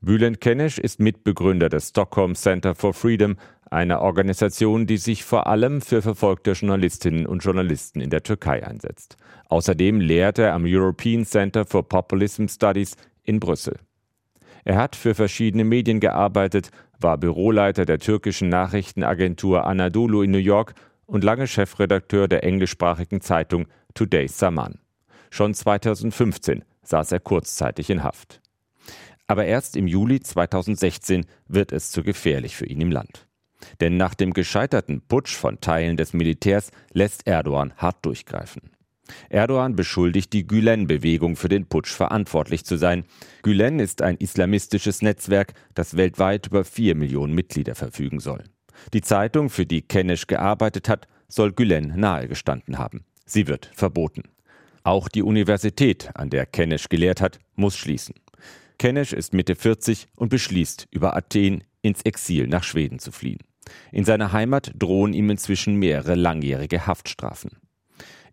Bülent 0.00 0.40
Kenesh 0.40 0.78
ist 0.78 1.00
Mitbegründer 1.00 1.68
des 1.68 1.88
Stockholm 1.88 2.34
Center 2.34 2.74
for 2.74 2.94
Freedom, 2.94 3.36
einer 3.70 4.00
Organisation, 4.00 4.86
die 4.86 4.96
sich 4.96 5.24
vor 5.24 5.46
allem 5.46 5.80
für 5.80 6.02
verfolgte 6.02 6.52
Journalistinnen 6.52 7.26
und 7.26 7.42
Journalisten 7.42 8.00
in 8.00 8.10
der 8.10 8.22
Türkei 8.22 8.64
einsetzt. 8.66 9.16
Außerdem 9.48 10.00
lehrt 10.00 10.38
er 10.38 10.54
am 10.54 10.64
European 10.64 11.24
Center 11.24 11.66
for 11.66 11.88
Populism 11.88 12.46
Studies 12.46 12.96
in 13.24 13.40
Brüssel. 13.40 13.76
Er 14.66 14.78
hat 14.78 14.96
für 14.96 15.14
verschiedene 15.14 15.62
Medien 15.62 16.00
gearbeitet, 16.00 16.70
war 16.98 17.18
Büroleiter 17.18 17.84
der 17.84 18.00
türkischen 18.00 18.48
Nachrichtenagentur 18.48 19.64
Anadolu 19.64 20.22
in 20.22 20.32
New 20.32 20.38
York 20.38 20.74
und 21.06 21.22
lange 21.22 21.46
Chefredakteur 21.46 22.26
der 22.26 22.42
englischsprachigen 22.42 23.20
Zeitung 23.20 23.68
Today 23.94 24.26
Saman. 24.26 24.80
Schon 25.30 25.54
2015 25.54 26.64
saß 26.82 27.12
er 27.12 27.20
kurzzeitig 27.20 27.90
in 27.90 28.02
Haft. 28.02 28.40
Aber 29.28 29.44
erst 29.44 29.76
im 29.76 29.86
Juli 29.86 30.18
2016 30.18 31.26
wird 31.46 31.70
es 31.70 31.92
zu 31.92 32.02
gefährlich 32.02 32.56
für 32.56 32.66
ihn 32.66 32.80
im 32.80 32.90
Land. 32.90 33.28
Denn 33.80 33.96
nach 33.96 34.14
dem 34.14 34.32
gescheiterten 34.32 35.00
Putsch 35.00 35.36
von 35.36 35.60
Teilen 35.60 35.96
des 35.96 36.12
Militärs 36.12 36.72
lässt 36.92 37.28
Erdogan 37.28 37.72
hart 37.76 38.04
durchgreifen. 38.04 38.62
Erdogan 39.28 39.76
beschuldigt 39.76 40.32
die 40.32 40.46
Gülen-Bewegung 40.46 41.36
für 41.36 41.48
den 41.48 41.66
Putsch 41.66 41.92
verantwortlich 41.92 42.64
zu 42.64 42.76
sein. 42.76 43.04
Gülen 43.42 43.78
ist 43.78 44.02
ein 44.02 44.16
islamistisches 44.16 45.02
Netzwerk, 45.02 45.54
das 45.74 45.96
weltweit 45.96 46.46
über 46.48 46.64
vier 46.64 46.94
Millionen 46.94 47.34
Mitglieder 47.34 47.74
verfügen 47.74 48.20
soll. 48.20 48.44
Die 48.92 49.00
Zeitung, 49.00 49.50
für 49.50 49.66
die 49.66 49.82
Kenesh 49.82 50.26
gearbeitet 50.26 50.88
hat, 50.88 51.08
soll 51.28 51.52
Gülen 51.52 51.98
nahegestanden 51.98 52.78
haben. 52.78 53.04
Sie 53.24 53.46
wird 53.46 53.70
verboten. 53.74 54.24
Auch 54.84 55.08
die 55.08 55.22
Universität, 55.22 56.10
an 56.14 56.30
der 56.30 56.46
Kenesh 56.46 56.88
gelehrt 56.88 57.20
hat, 57.20 57.38
muss 57.56 57.76
schließen. 57.76 58.14
Kenesh 58.78 59.12
ist 59.12 59.32
Mitte 59.32 59.56
40 59.56 60.06
und 60.16 60.28
beschließt, 60.28 60.86
über 60.90 61.16
Athen 61.16 61.64
ins 61.82 62.02
Exil 62.02 62.46
nach 62.46 62.62
Schweden 62.62 62.98
zu 62.98 63.10
fliehen. 63.10 63.40
In 63.90 64.04
seiner 64.04 64.32
Heimat 64.32 64.72
drohen 64.78 65.12
ihm 65.12 65.30
inzwischen 65.30 65.76
mehrere 65.76 66.14
langjährige 66.14 66.86
Haftstrafen. 66.86 67.50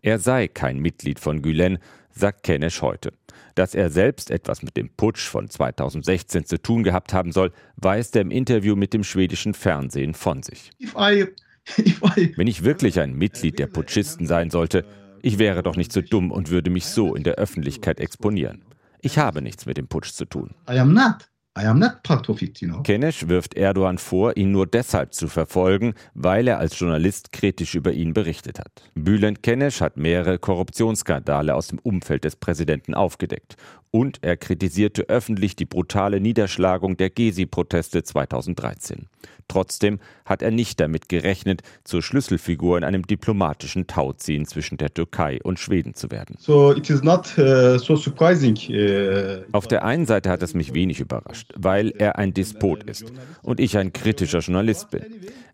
Er 0.04 0.18
sei 0.18 0.48
kein 0.48 0.80
Mitglied 0.80 1.18
von 1.18 1.40
Gülen, 1.40 1.78
sagt 2.10 2.42
Kenesh 2.42 2.82
heute. 2.82 3.14
Dass 3.54 3.74
er 3.74 3.88
selbst 3.88 4.30
etwas 4.30 4.62
mit 4.62 4.76
dem 4.76 4.90
Putsch 4.90 5.26
von 5.26 5.48
2016 5.48 6.44
zu 6.44 6.60
tun 6.60 6.82
gehabt 6.82 7.14
haben 7.14 7.32
soll, 7.32 7.52
weist 7.76 8.14
er 8.14 8.20
im 8.20 8.30
Interview 8.30 8.76
mit 8.76 8.92
dem 8.92 9.02
schwedischen 9.02 9.54
Fernsehen 9.54 10.12
von 10.12 10.42
sich. 10.42 10.72
Wenn 12.36 12.46
ich 12.46 12.64
wirklich 12.64 13.00
ein 13.00 13.14
Mitglied 13.14 13.58
der 13.58 13.66
Putschisten 13.66 14.26
sein 14.26 14.50
sollte, 14.50 14.84
ich 15.22 15.38
wäre 15.38 15.62
doch 15.62 15.74
nicht 15.74 15.90
so 15.90 16.02
dumm 16.02 16.30
und 16.30 16.50
würde 16.50 16.68
mich 16.68 16.84
so 16.84 17.14
in 17.14 17.22
der 17.24 17.36
Öffentlichkeit 17.36 17.98
exponieren. 17.98 18.62
Ich 19.00 19.16
habe 19.16 19.40
nichts 19.40 19.64
mit 19.64 19.78
dem 19.78 19.88
Putsch 19.88 20.12
zu 20.12 20.26
tun. 20.26 20.50
I 20.68 20.80
am 20.80 20.92
not. 20.92 21.30
I 21.56 21.66
am 21.66 21.78
not 21.78 22.02
part 22.02 22.28
of 22.28 22.42
it, 22.42 22.60
you 22.60 22.68
know. 22.68 22.82
Kenesh 22.82 23.28
wirft 23.28 23.54
Erdogan 23.54 23.98
vor, 23.98 24.36
ihn 24.36 24.50
nur 24.50 24.66
deshalb 24.66 25.14
zu 25.14 25.28
verfolgen, 25.28 25.94
weil 26.12 26.48
er 26.48 26.58
als 26.58 26.76
Journalist 26.76 27.30
kritisch 27.30 27.76
über 27.76 27.92
ihn 27.92 28.12
berichtet 28.12 28.58
hat. 28.58 28.82
Bülent 28.96 29.44
Kenesh 29.44 29.80
hat 29.80 29.96
mehrere 29.96 30.40
Korruptionsskandale 30.40 31.54
aus 31.54 31.68
dem 31.68 31.78
Umfeld 31.78 32.24
des 32.24 32.34
Präsidenten 32.34 32.94
aufgedeckt. 32.94 33.54
Und 33.92 34.18
er 34.22 34.36
kritisierte 34.36 35.02
öffentlich 35.02 35.54
die 35.54 35.66
brutale 35.66 36.20
Niederschlagung 36.20 36.96
der 36.96 37.10
Gezi-Proteste 37.10 38.02
2013. 38.02 39.06
Trotzdem 39.48 40.00
hat 40.24 40.42
er 40.42 40.50
nicht 40.50 40.80
damit 40.80 41.08
gerechnet, 41.08 41.62
zur 41.84 42.02
Schlüsselfigur 42.02 42.78
in 42.78 42.84
einem 42.84 43.06
diplomatischen 43.06 43.86
Tauziehen 43.86 44.46
zwischen 44.46 44.78
der 44.78 44.92
Türkei 44.92 45.38
und 45.42 45.58
Schweden 45.58 45.94
zu 45.94 46.10
werden. 46.10 46.36
So 46.38 46.72
not, 47.02 47.38
uh, 47.38 47.78
so 47.78 47.94
uh, 47.94 49.42
Auf 49.52 49.66
der 49.68 49.84
einen 49.84 50.06
Seite 50.06 50.30
hat 50.30 50.42
es 50.42 50.54
mich 50.54 50.74
wenig 50.74 51.00
überrascht, 51.00 51.43
weil 51.54 51.92
er 51.98 52.18
ein 52.18 52.34
Despot 52.34 52.82
ist 52.84 53.12
und 53.42 53.60
ich 53.60 53.76
ein 53.78 53.92
kritischer 53.92 54.40
Journalist 54.40 54.90
bin. 54.90 55.04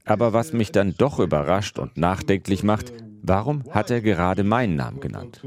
Aber 0.04 0.32
was 0.32 0.52
mich 0.52 0.72
dann 0.72 0.94
doch 0.96 1.18
überrascht 1.18 1.78
und 1.78 1.96
nachdenklich 1.96 2.62
macht, 2.62 2.92
warum 3.22 3.64
hat 3.70 3.90
er 3.90 4.00
gerade 4.00 4.44
meinen 4.44 4.76
Namen 4.76 5.00
genannt? 5.00 5.40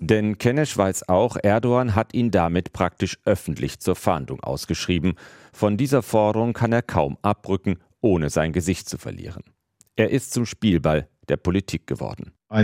Denn 0.00 0.38
Kenesh 0.38 0.76
weiß 0.76 1.08
auch, 1.08 1.36
Erdogan 1.42 1.94
hat 1.94 2.14
ihn 2.14 2.30
damit 2.30 2.72
praktisch 2.72 3.18
öffentlich 3.24 3.80
zur 3.80 3.96
Fahndung 3.96 4.40
ausgeschrieben. 4.40 5.14
Von 5.52 5.76
dieser 5.76 6.02
Forderung 6.02 6.52
kann 6.52 6.72
er 6.72 6.82
kaum 6.82 7.18
abrücken, 7.22 7.78
ohne 8.00 8.30
sein 8.30 8.52
Gesicht 8.52 8.88
zu 8.88 8.98
verlieren. 8.98 9.42
Er 9.96 10.10
ist 10.10 10.32
zum 10.32 10.46
Spielball 10.46 11.08
der 11.28 11.36
Politik 11.36 11.86
geworden. 11.86 12.32
Uh, 12.48 12.62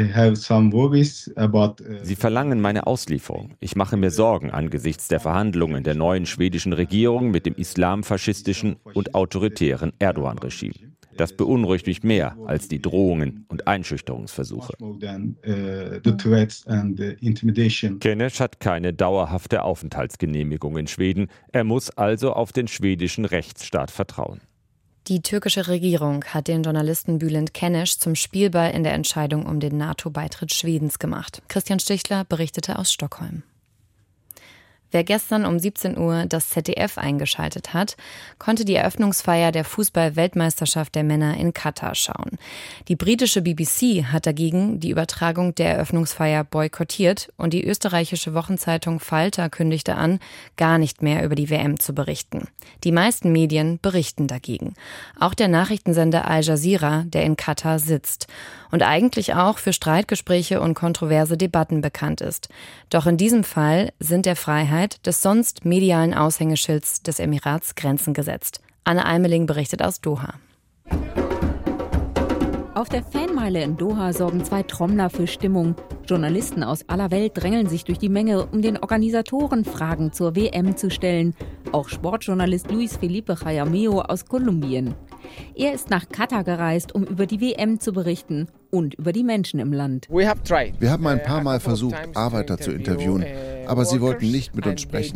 Sie 2.03 2.15
verlangen 2.15 2.61
meine 2.61 2.87
Auslieferung. 2.87 3.55
Ich 3.59 3.75
mache 3.75 3.97
mir 3.97 4.13
Sorgen 4.13 4.51
angesichts 4.53 5.09
der 5.09 5.19
Verhandlungen 5.19 5.83
der 5.83 5.97
neuen 5.97 6.25
schwedischen 6.25 6.73
Regierung 6.73 7.33
mit 7.33 7.47
dem 7.47 7.55
islamfaschistischen 7.55 8.77
und 8.95 9.17
autoritären 9.17 9.93
Erdogan-Regime. 9.99 10.93
Das 11.17 11.37
beunruhigt 11.37 11.87
mich 11.87 12.03
mehr 12.03 12.37
als 12.47 12.69
die 12.69 12.81
Drohungen 12.81 13.45
und 13.49 13.67
Einschüchterungsversuche. 13.67 14.75
Kenesh 18.01 18.41
hat 18.41 18.61
keine 18.61 18.93
dauerhafte 18.93 19.63
Aufenthaltsgenehmigung 19.63 20.77
in 20.79 20.87
Schweden. 20.87 21.29
Er 21.53 21.65
muss 21.65 21.91
also 21.91 22.33
auf 22.33 22.53
den 22.53 22.69
schwedischen 22.69 23.25
Rechtsstaat 23.25 23.91
vertrauen. 23.91 24.41
Die 25.09 25.21
türkische 25.21 25.67
Regierung 25.67 26.25
hat 26.27 26.47
den 26.47 26.63
Journalisten 26.63 27.19
Bülent 27.19 27.53
Kenesh 27.53 27.99
zum 27.99 28.15
Spielball 28.15 28.71
in 28.71 28.85
der 28.85 28.93
Entscheidung 28.93 29.47
um 29.47 29.59
den 29.59 29.77
NATO-Beitritt 29.77 30.55
Schwedens 30.55 31.01
gemacht. 31.01 31.43
Christian 31.49 31.81
Stichler 31.81 32.25
berichtete 32.25 32.79
aus 32.79 32.93
Stockholm. 32.93 33.43
Wer 34.93 35.05
gestern 35.05 35.47
um 35.47 35.59
17 35.59 35.97
Uhr 35.97 36.27
das 36.27 36.51
ZDF 36.51 36.99
eingeschaltet 36.99 37.73
hat, 37.73 37.97
konnte 38.39 38.67
die 38.67 38.75
Eröffnungsfeier 38.75 39.51
der 39.51 39.65
Fußball-Weltmeisterschaft 39.65 40.95
der 40.95 41.03
Männer 41.03 41.39
in 41.39 41.55
Katar 41.55 41.95
schauen. 41.95 42.39
Die 42.89 42.97
britische 42.97 43.41
BBC 43.41 44.05
hat 44.05 44.27
dagegen 44.27 44.81
die 44.81 44.91
Übertragung 44.91 45.55
der 45.55 45.71
Eröffnungsfeier 45.71 46.45
boykottiert 46.45 47.33
und 47.39 47.55
die 47.55 47.65
österreichische 47.65 48.35
Wochenzeitung 48.35 49.01
Falter 49.01 49.49
kündigte 49.49 49.95
an, 49.95 50.21
gar 50.59 50.77
nicht 50.77 51.01
mehr 51.01 51.25
über 51.25 51.37
die 51.37 51.49
WM 51.49 51.81
zu 51.81 51.95
berichten. 51.95 52.49
Die 52.85 52.93
meisten 52.93 53.33
Medien 53.33 53.79
berichten 53.81 54.27
dagegen. 54.27 54.75
Auch 55.19 55.33
der 55.33 55.49
Nachrichtensender 55.49 56.29
Al 56.29 56.43
Jazeera, 56.43 57.05
der 57.07 57.25
in 57.25 57.37
Katar 57.37 57.79
sitzt 57.79 58.27
und 58.73 58.83
eigentlich 58.83 59.35
auch 59.35 59.59
für 59.59 59.73
Streitgespräche 59.73 60.61
und 60.61 60.75
kontroverse 60.75 61.37
Debatten 61.37 61.81
bekannt 61.81 62.21
ist. 62.21 62.49
Doch 62.91 63.07
in 63.07 63.17
diesem 63.17 63.45
Fall 63.45 63.93
sind 64.01 64.27
der 64.27 64.35
Freiheit 64.35 65.07
des 65.07 65.23
sonst 65.23 65.65
medialen 65.65 66.15
Aushängeschilds 66.15 67.03
des 67.03 67.21
Emirats 67.21 67.77
Grenzen 67.77 68.15
gesetzt. 68.15 68.61
Anne 68.83 69.07
Almeling 69.07 69.47
berichtet 69.47 69.83
aus 69.83 70.01
Doha. 70.01 70.35
Auf 72.83 72.89
der 72.89 73.05
Fanmeile 73.05 73.63
in 73.63 73.77
Doha 73.77 74.13
sorgen 74.13 74.45
zwei 74.45 74.65
Trommler 74.65 75.09
für 75.09 75.29
Stimmung. 75.29 75.77
Journalisten 76.05 76.65
aus 76.65 76.89
aller 76.89 77.13
Welt 77.13 77.31
drängeln 77.37 77.69
sich 77.69 77.85
durch 77.85 77.99
die 77.99 78.09
Menge, 78.09 78.45
um 78.47 78.61
den 78.61 78.77
Organisatoren 78.77 79.65
Fragen 79.65 80.13
zur 80.13 80.35
WM 80.35 80.77
zu 80.77 80.91
stellen. 80.91 81.33
Auch 81.71 81.89
Sportjournalist 81.89 82.73
Luis 82.73 82.97
Felipe 82.97 83.37
Jayameo 83.41 84.01
aus 84.01 84.27
Kolumbien. 84.27 84.97
Er 85.55 85.75
ist 85.75 85.91
nach 85.91 86.09
Katar 86.09 86.43
gereist, 86.43 86.93
um 86.93 87.05
über 87.05 87.27
die 87.27 87.41
WM 87.41 87.79
zu 87.79 87.93
berichten 87.93 88.49
und 88.73 88.95
über 88.95 89.13
die 89.13 89.23
Menschen 89.23 89.61
im 89.61 89.73
Land. 89.73 90.09
Wir 90.11 90.91
haben 90.91 91.07
ein 91.07 91.23
paar 91.23 91.41
Mal 91.41 91.61
versucht, 91.61 91.95
Arbeiter 92.15 92.59
zu 92.59 92.73
interviewen, 92.73 93.25
aber 93.69 93.85
sie 93.85 94.01
wollten 94.01 94.29
nicht 94.29 94.57
mit 94.57 94.67
uns 94.67 94.81
sprechen. 94.81 95.15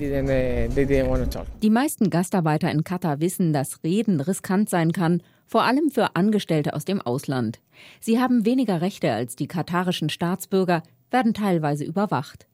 Die 1.62 1.70
meisten 1.70 2.11
Gastarbeiter 2.11 2.70
in 2.70 2.85
Katar 2.85 3.18
wissen, 3.18 3.52
dass 3.52 3.83
Reden 3.83 4.20
riskant 4.20 4.70
sein 4.70 4.92
kann, 4.92 5.20
vor 5.46 5.62
allem 5.62 5.90
für 5.90 6.16
Angestellte 6.16 6.74
aus 6.74 6.85
dem 6.85 7.00
Ausland. 7.00 7.61
Sie 8.00 8.20
haben 8.20 8.44
weniger 8.44 8.80
Rechte 8.80 9.12
als 9.12 9.37
die 9.37 9.46
katarischen 9.46 10.09
Staatsbürger, 10.09 10.82
werden 11.11 11.35
teilweise 11.35 11.85
überwacht. 11.85 12.46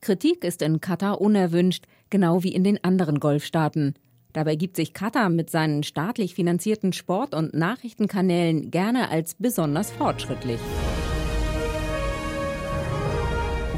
Kritik 0.00 0.44
ist 0.44 0.62
in 0.62 0.80
Katar 0.80 1.20
unerwünscht, 1.20 1.86
genau 2.10 2.42
wie 2.42 2.52
in 2.52 2.64
den 2.64 2.82
anderen 2.82 3.20
Golfstaaten. 3.20 3.94
Dabei 4.32 4.56
gibt 4.56 4.76
sich 4.76 4.94
Katar 4.94 5.28
mit 5.28 5.50
seinen 5.50 5.82
staatlich 5.82 6.34
finanzierten 6.34 6.92
Sport- 6.92 7.34
und 7.34 7.54
Nachrichtenkanälen 7.54 8.70
gerne 8.70 9.10
als 9.10 9.34
besonders 9.34 9.90
fortschrittlich. 9.90 10.60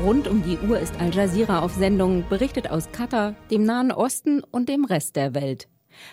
Rund 0.03 0.27
um 0.27 0.43
die 0.43 0.59
Uhr 0.59 0.81
ist 0.81 0.99
Al 1.01 1.15
Jazeera 1.15 1.61
auf 1.61 1.75
Sendung, 1.75 2.25
berichtet 2.29 2.69
aus 2.69 2.91
Katar, 2.91 3.35
dem 3.51 3.65
Nahen 3.65 3.93
Osten 3.93 4.43
und 4.51 4.69
dem 4.69 4.85
Rest 4.85 5.15
der 5.17 5.35
Welt. 5.35 5.69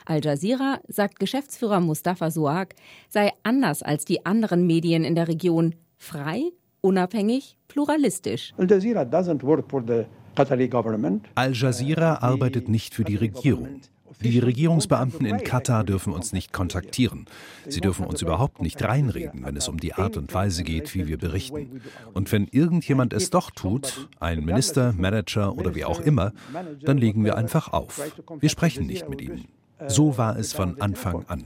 Al 0.06 0.24
Jazeera, 0.24 0.80
sagt 0.88 1.20
Geschäftsführer 1.20 1.80
Mustafa 1.80 2.32
Suag, 2.32 2.70
sei 3.10 3.32
anders 3.44 3.84
als 3.84 4.06
die 4.06 4.26
anderen 4.26 4.66
Medien 4.68 5.04
in 5.04 5.16
der 5.16 5.28
Region, 5.28 5.76
frei, 5.98 6.52
unabhängig, 6.82 7.58
pluralistisch. 7.68 8.54
Al 8.58 8.70
Jazeera 8.70 9.02
doesn't 9.02 9.44
work 9.44 9.70
for 9.70 9.84
the 9.86 10.06
Al 11.36 11.54
Jazeera 11.54 12.16
arbeitet 12.22 12.70
nicht 12.70 12.94
für 12.94 13.04
die 13.04 13.18
Regierung. 13.18 13.82
Die 14.22 14.40
Regierungsbeamten 14.40 15.26
in 15.26 15.44
Katar 15.44 15.84
dürfen 15.84 16.14
uns 16.14 16.34
nicht 16.34 16.52
kontaktieren. 16.52 17.26
Sie 17.68 17.80
dürfen 17.80 18.06
uns 18.06 18.22
überhaupt 18.22 18.62
nicht 18.62 18.82
reinreden, 18.84 19.46
wenn 19.46 19.56
es 19.56 19.68
um 19.68 19.78
die 19.80 19.94
Art 19.94 20.18
und 20.18 20.34
Weise 20.34 20.64
geht, 20.64 20.94
wie 20.94 21.08
wir 21.08 21.18
berichten. 21.18 21.82
Und 22.14 22.32
wenn 22.32 22.48
irgendjemand 22.48 23.14
es 23.14 23.30
doch 23.30 23.52
tut, 23.52 24.10
ein 24.20 24.44
Minister, 24.44 24.94
Manager 24.98 25.58
oder 25.58 25.76
wie 25.76 25.86
auch 25.86 26.02
immer, 26.02 26.34
dann 26.82 26.98
legen 26.98 27.24
wir 27.24 27.38
einfach 27.38 27.72
auf. 27.72 28.02
Wir 28.40 28.50
sprechen 28.50 28.88
nicht 28.88 29.10
mit 29.10 29.22
ihnen. 29.22 29.48
So 29.88 30.18
war 30.18 30.38
es 30.38 30.54
von 30.54 30.80
Anfang 30.82 31.26
an. 31.28 31.44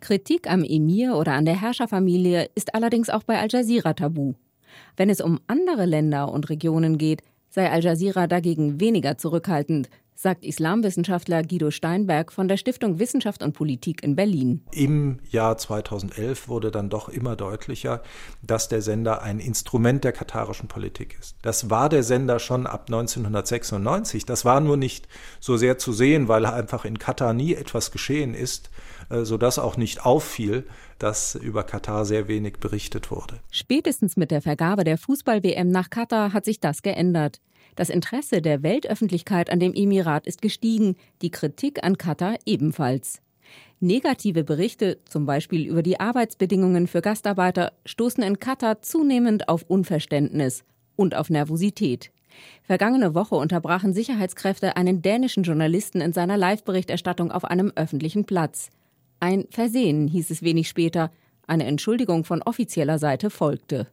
Kritik 0.00 0.50
am 0.50 0.64
Emir 0.64 1.16
oder 1.16 1.32
an 1.32 1.44
der 1.44 1.60
Herrscherfamilie 1.60 2.48
ist 2.54 2.74
allerdings 2.74 3.10
auch 3.10 3.22
bei 3.22 3.38
Al 3.38 3.48
Jazeera 3.50 3.92
tabu. 3.92 4.34
Wenn 4.96 5.10
es 5.10 5.20
um 5.20 5.40
andere 5.46 5.84
Länder 5.84 6.32
und 6.32 6.48
Regionen 6.48 6.96
geht, 6.96 7.22
sei 7.50 7.70
Al 7.70 7.82
Jazeera 7.82 8.26
dagegen 8.26 8.80
weniger 8.80 9.18
zurückhaltend 9.18 9.90
sagt 10.20 10.44
Islamwissenschaftler 10.44 11.42
Guido 11.42 11.70
Steinberg 11.70 12.30
von 12.30 12.46
der 12.46 12.58
Stiftung 12.58 12.98
Wissenschaft 12.98 13.42
und 13.42 13.54
Politik 13.54 14.02
in 14.02 14.16
Berlin. 14.16 14.62
Im 14.70 15.18
Jahr 15.30 15.56
2011 15.56 16.46
wurde 16.46 16.70
dann 16.70 16.90
doch 16.90 17.08
immer 17.08 17.36
deutlicher, 17.36 18.02
dass 18.42 18.68
der 18.68 18.82
Sender 18.82 19.22
ein 19.22 19.40
Instrument 19.40 20.04
der 20.04 20.12
katarischen 20.12 20.68
Politik 20.68 21.16
ist. 21.18 21.36
Das 21.40 21.70
war 21.70 21.88
der 21.88 22.02
Sender 22.02 22.38
schon 22.38 22.66
ab 22.66 22.84
1996. 22.88 24.26
Das 24.26 24.44
war 24.44 24.60
nur 24.60 24.76
nicht 24.76 25.08
so 25.40 25.56
sehr 25.56 25.78
zu 25.78 25.94
sehen, 25.94 26.28
weil 26.28 26.44
einfach 26.44 26.84
in 26.84 26.98
Katar 26.98 27.32
nie 27.32 27.54
etwas 27.54 27.90
geschehen 27.90 28.34
ist, 28.34 28.70
äh, 29.08 29.24
sodass 29.24 29.58
auch 29.58 29.78
nicht 29.78 30.04
auffiel, 30.04 30.66
dass 30.98 31.34
über 31.34 31.62
Katar 31.62 32.04
sehr 32.04 32.28
wenig 32.28 32.58
berichtet 32.58 33.10
wurde. 33.10 33.40
Spätestens 33.50 34.18
mit 34.18 34.30
der 34.30 34.42
Vergabe 34.42 34.84
der 34.84 34.98
Fußball-WM 34.98 35.70
nach 35.70 35.88
Katar 35.88 36.34
hat 36.34 36.44
sich 36.44 36.60
das 36.60 36.82
geändert. 36.82 37.40
Das 37.76 37.90
Interesse 37.90 38.42
der 38.42 38.62
Weltöffentlichkeit 38.62 39.50
an 39.50 39.60
dem 39.60 39.74
Emirat 39.74 40.26
ist 40.26 40.42
gestiegen, 40.42 40.96
die 41.22 41.30
Kritik 41.30 41.84
an 41.84 41.98
Katar 41.98 42.36
ebenfalls. 42.46 43.20
Negative 43.80 44.44
Berichte, 44.44 44.98
zum 45.06 45.24
Beispiel 45.24 45.66
über 45.66 45.82
die 45.82 45.98
Arbeitsbedingungen 45.98 46.86
für 46.86 47.00
Gastarbeiter, 47.00 47.72
stoßen 47.86 48.22
in 48.22 48.38
Katar 48.38 48.82
zunehmend 48.82 49.48
auf 49.48 49.62
Unverständnis 49.62 50.64
und 50.96 51.14
auf 51.14 51.30
Nervosität. 51.30 52.12
Vergangene 52.62 53.14
Woche 53.14 53.34
unterbrachen 53.34 53.94
Sicherheitskräfte 53.94 54.76
einen 54.76 55.02
dänischen 55.02 55.42
Journalisten 55.42 56.00
in 56.00 56.12
seiner 56.12 56.36
Live-Berichterstattung 56.36 57.32
auf 57.32 57.44
einem 57.44 57.72
öffentlichen 57.74 58.24
Platz. 58.24 58.70
Ein 59.18 59.46
Versehen 59.50 60.08
hieß 60.08 60.30
es 60.30 60.42
wenig 60.42 60.68
später. 60.68 61.10
Eine 61.46 61.64
Entschuldigung 61.64 62.24
von 62.24 62.42
offizieller 62.42 62.98
Seite 62.98 63.30
folgte. 63.30 63.86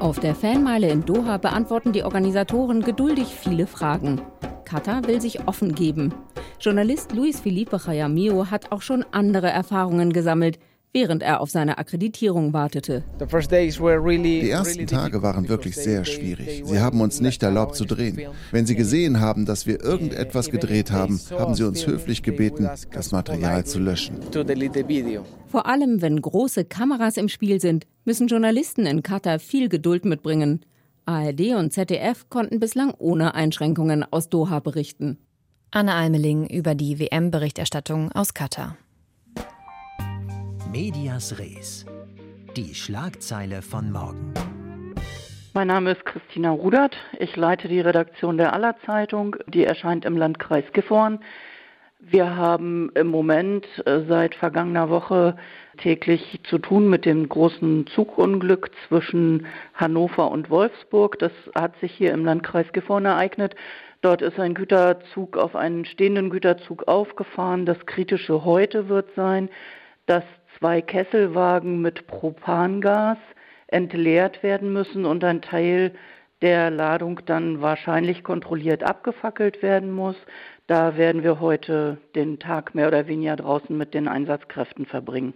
Auf 0.00 0.18
der 0.18 0.34
Fanmeile 0.34 0.88
in 0.88 1.04
Doha 1.04 1.36
beantworten 1.36 1.92
die 1.92 2.04
Organisatoren 2.04 2.80
geduldig 2.80 3.26
viele 3.26 3.66
Fragen. 3.66 4.22
Katar 4.64 5.06
will 5.06 5.20
sich 5.20 5.46
offen 5.46 5.74
geben. 5.74 6.14
Journalist 6.58 7.12
Luis 7.12 7.40
Felipe 7.40 7.78
Chayamio 7.78 8.50
hat 8.50 8.72
auch 8.72 8.80
schon 8.80 9.04
andere 9.12 9.50
Erfahrungen 9.50 10.14
gesammelt 10.14 10.58
während 10.92 11.22
er 11.22 11.40
auf 11.40 11.50
seine 11.50 11.78
Akkreditierung 11.78 12.52
wartete. 12.52 13.04
Die 13.20 14.50
ersten 14.50 14.86
Tage 14.86 15.22
waren 15.22 15.48
wirklich 15.48 15.76
sehr 15.76 16.04
schwierig. 16.04 16.62
Sie 16.64 16.78
haben 16.80 17.00
uns 17.00 17.20
nicht 17.20 17.42
erlaubt 17.42 17.76
zu 17.76 17.84
drehen. 17.84 18.20
Wenn 18.50 18.66
Sie 18.66 18.74
gesehen 18.74 19.20
haben, 19.20 19.46
dass 19.46 19.66
wir 19.66 19.82
irgendetwas 19.82 20.50
gedreht 20.50 20.90
haben, 20.90 21.20
haben 21.30 21.54
Sie 21.54 21.66
uns 21.66 21.86
höflich 21.86 22.22
gebeten, 22.22 22.68
das 22.92 23.12
Material 23.12 23.64
zu 23.64 23.78
löschen. 23.78 24.18
Vor 25.46 25.66
allem, 25.66 26.02
wenn 26.02 26.20
große 26.20 26.64
Kameras 26.64 27.16
im 27.16 27.28
Spiel 27.28 27.60
sind, 27.60 27.86
müssen 28.04 28.28
Journalisten 28.28 28.86
in 28.86 29.02
Katar 29.02 29.38
viel 29.38 29.68
Geduld 29.68 30.04
mitbringen. 30.04 30.64
ARD 31.06 31.54
und 31.56 31.72
ZDF 31.72 32.28
konnten 32.28 32.60
bislang 32.60 32.92
ohne 32.98 33.34
Einschränkungen 33.34 34.04
aus 34.10 34.28
Doha 34.28 34.60
berichten. 34.60 35.18
Anne 35.72 35.94
Almeling 35.94 36.46
über 36.46 36.74
die 36.74 36.98
WM-Berichterstattung 36.98 38.10
aus 38.12 38.34
Katar. 38.34 38.76
Medias 40.72 41.36
Res. 41.36 41.84
Die 42.56 42.76
Schlagzeile 42.76 43.60
von 43.60 43.90
morgen. 43.90 44.32
Mein 45.52 45.66
Name 45.66 45.90
ist 45.90 46.06
Christina 46.06 46.52
Rudert. 46.52 46.96
Ich 47.18 47.34
leite 47.34 47.66
die 47.66 47.80
Redaktion 47.80 48.36
der 48.36 48.52
Allerzeitung. 48.52 49.34
Die 49.48 49.64
erscheint 49.64 50.04
im 50.04 50.16
Landkreis 50.16 50.62
Gifhorn. 50.72 51.18
Wir 51.98 52.36
haben 52.36 52.92
im 52.94 53.08
Moment 53.08 53.66
äh, 53.84 54.02
seit 54.06 54.36
vergangener 54.36 54.90
Woche 54.90 55.36
täglich 55.78 56.38
zu 56.44 56.58
tun 56.58 56.88
mit 56.88 57.04
dem 57.04 57.28
großen 57.28 57.88
Zugunglück 57.88 58.70
zwischen 58.86 59.46
Hannover 59.74 60.30
und 60.30 60.50
Wolfsburg. 60.50 61.18
Das 61.18 61.32
hat 61.52 61.76
sich 61.80 61.90
hier 61.90 62.12
im 62.12 62.24
Landkreis 62.24 62.72
Gifhorn 62.72 63.06
ereignet. 63.06 63.56
Dort 64.02 64.22
ist 64.22 64.38
ein 64.38 64.54
Güterzug 64.54 65.36
auf 65.36 65.56
einen 65.56 65.84
stehenden 65.84 66.30
Güterzug 66.30 66.86
aufgefahren. 66.86 67.66
Das 67.66 67.86
Kritische 67.86 68.44
heute 68.44 68.88
wird 68.88 69.08
sein, 69.16 69.48
dass 70.06 70.24
zwei 70.60 70.82
Kesselwagen 70.82 71.80
mit 71.80 72.06
Propangas 72.06 73.16
entleert 73.68 74.42
werden 74.42 74.72
müssen 74.72 75.06
und 75.06 75.24
ein 75.24 75.40
Teil 75.40 75.92
der 76.42 76.70
Ladung 76.70 77.20
dann 77.24 77.62
wahrscheinlich 77.62 78.22
kontrolliert 78.22 78.82
abgefackelt 78.82 79.62
werden 79.62 79.90
muss. 79.90 80.16
Da 80.66 80.96
werden 80.96 81.22
wir 81.22 81.40
heute 81.40 81.98
den 82.14 82.38
Tag 82.38 82.74
mehr 82.74 82.88
oder 82.88 83.06
weniger 83.06 83.36
draußen 83.36 83.76
mit 83.76 83.94
den 83.94 84.06
Einsatzkräften 84.06 84.86
verbringen. 84.86 85.32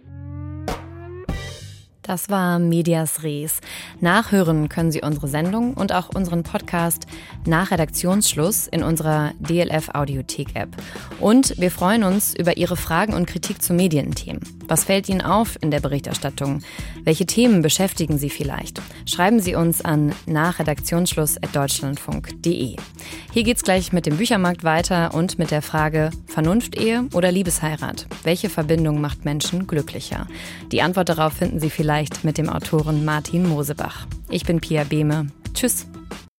Das 2.05 2.29
war 2.29 2.59
Medias 2.59 3.23
Res. 3.23 3.61
Nachhören 3.99 4.69
können 4.69 4.91
Sie 4.91 5.01
unsere 5.01 5.27
Sendung 5.27 5.73
und 5.73 5.91
auch 5.91 6.09
unseren 6.13 6.43
Podcast 6.43 7.07
nach 7.47 7.71
Redaktionsschluss 7.71 8.67
in 8.67 8.83
unserer 8.83 9.31
DLF 9.39 9.89
Audiothek 9.95 10.55
App. 10.55 10.69
Und 11.19 11.59
wir 11.59 11.71
freuen 11.71 12.03
uns 12.03 12.35
über 12.35 12.57
Ihre 12.57 12.77
Fragen 12.77 13.15
und 13.15 13.25
Kritik 13.25 13.59
zu 13.59 13.73
Medienthemen. 13.73 14.41
Was 14.67 14.85
fällt 14.85 15.09
Ihnen 15.09 15.21
auf 15.21 15.57
in 15.61 15.69
der 15.71 15.79
Berichterstattung? 15.79 16.61
Welche 17.03 17.25
Themen 17.25 17.61
beschäftigen 17.61 18.17
Sie 18.17 18.29
vielleicht? 18.29 18.81
Schreiben 19.05 19.39
Sie 19.39 19.55
uns 19.55 19.83
an 19.83 20.13
nachredaktionsschluss.deutschlandfunk.de. 20.25 22.75
Hier 23.31 23.43
geht's 23.43 23.63
gleich 23.63 23.93
mit 23.93 24.05
dem 24.05 24.17
Büchermarkt 24.17 24.63
weiter 24.63 25.13
und 25.13 25.37
mit 25.37 25.51
der 25.51 25.61
Frage 25.61 26.09
Vernunftehe 26.27 27.05
oder 27.13 27.31
Liebesheirat? 27.31 28.07
Welche 28.23 28.49
Verbindung 28.49 29.01
macht 29.01 29.25
Menschen 29.25 29.67
glücklicher? 29.67 30.27
Die 30.71 30.81
Antwort 30.81 31.09
darauf 31.09 31.33
finden 31.33 31.59
Sie 31.59 31.69
vielleicht 31.69 32.23
mit 32.23 32.37
dem 32.37 32.49
Autoren 32.49 33.05
Martin 33.05 33.47
Mosebach. 33.47 34.07
Ich 34.29 34.45
bin 34.45 34.61
Pia 34.61 34.83
Behme. 34.83 35.27
Tschüss. 35.53 35.85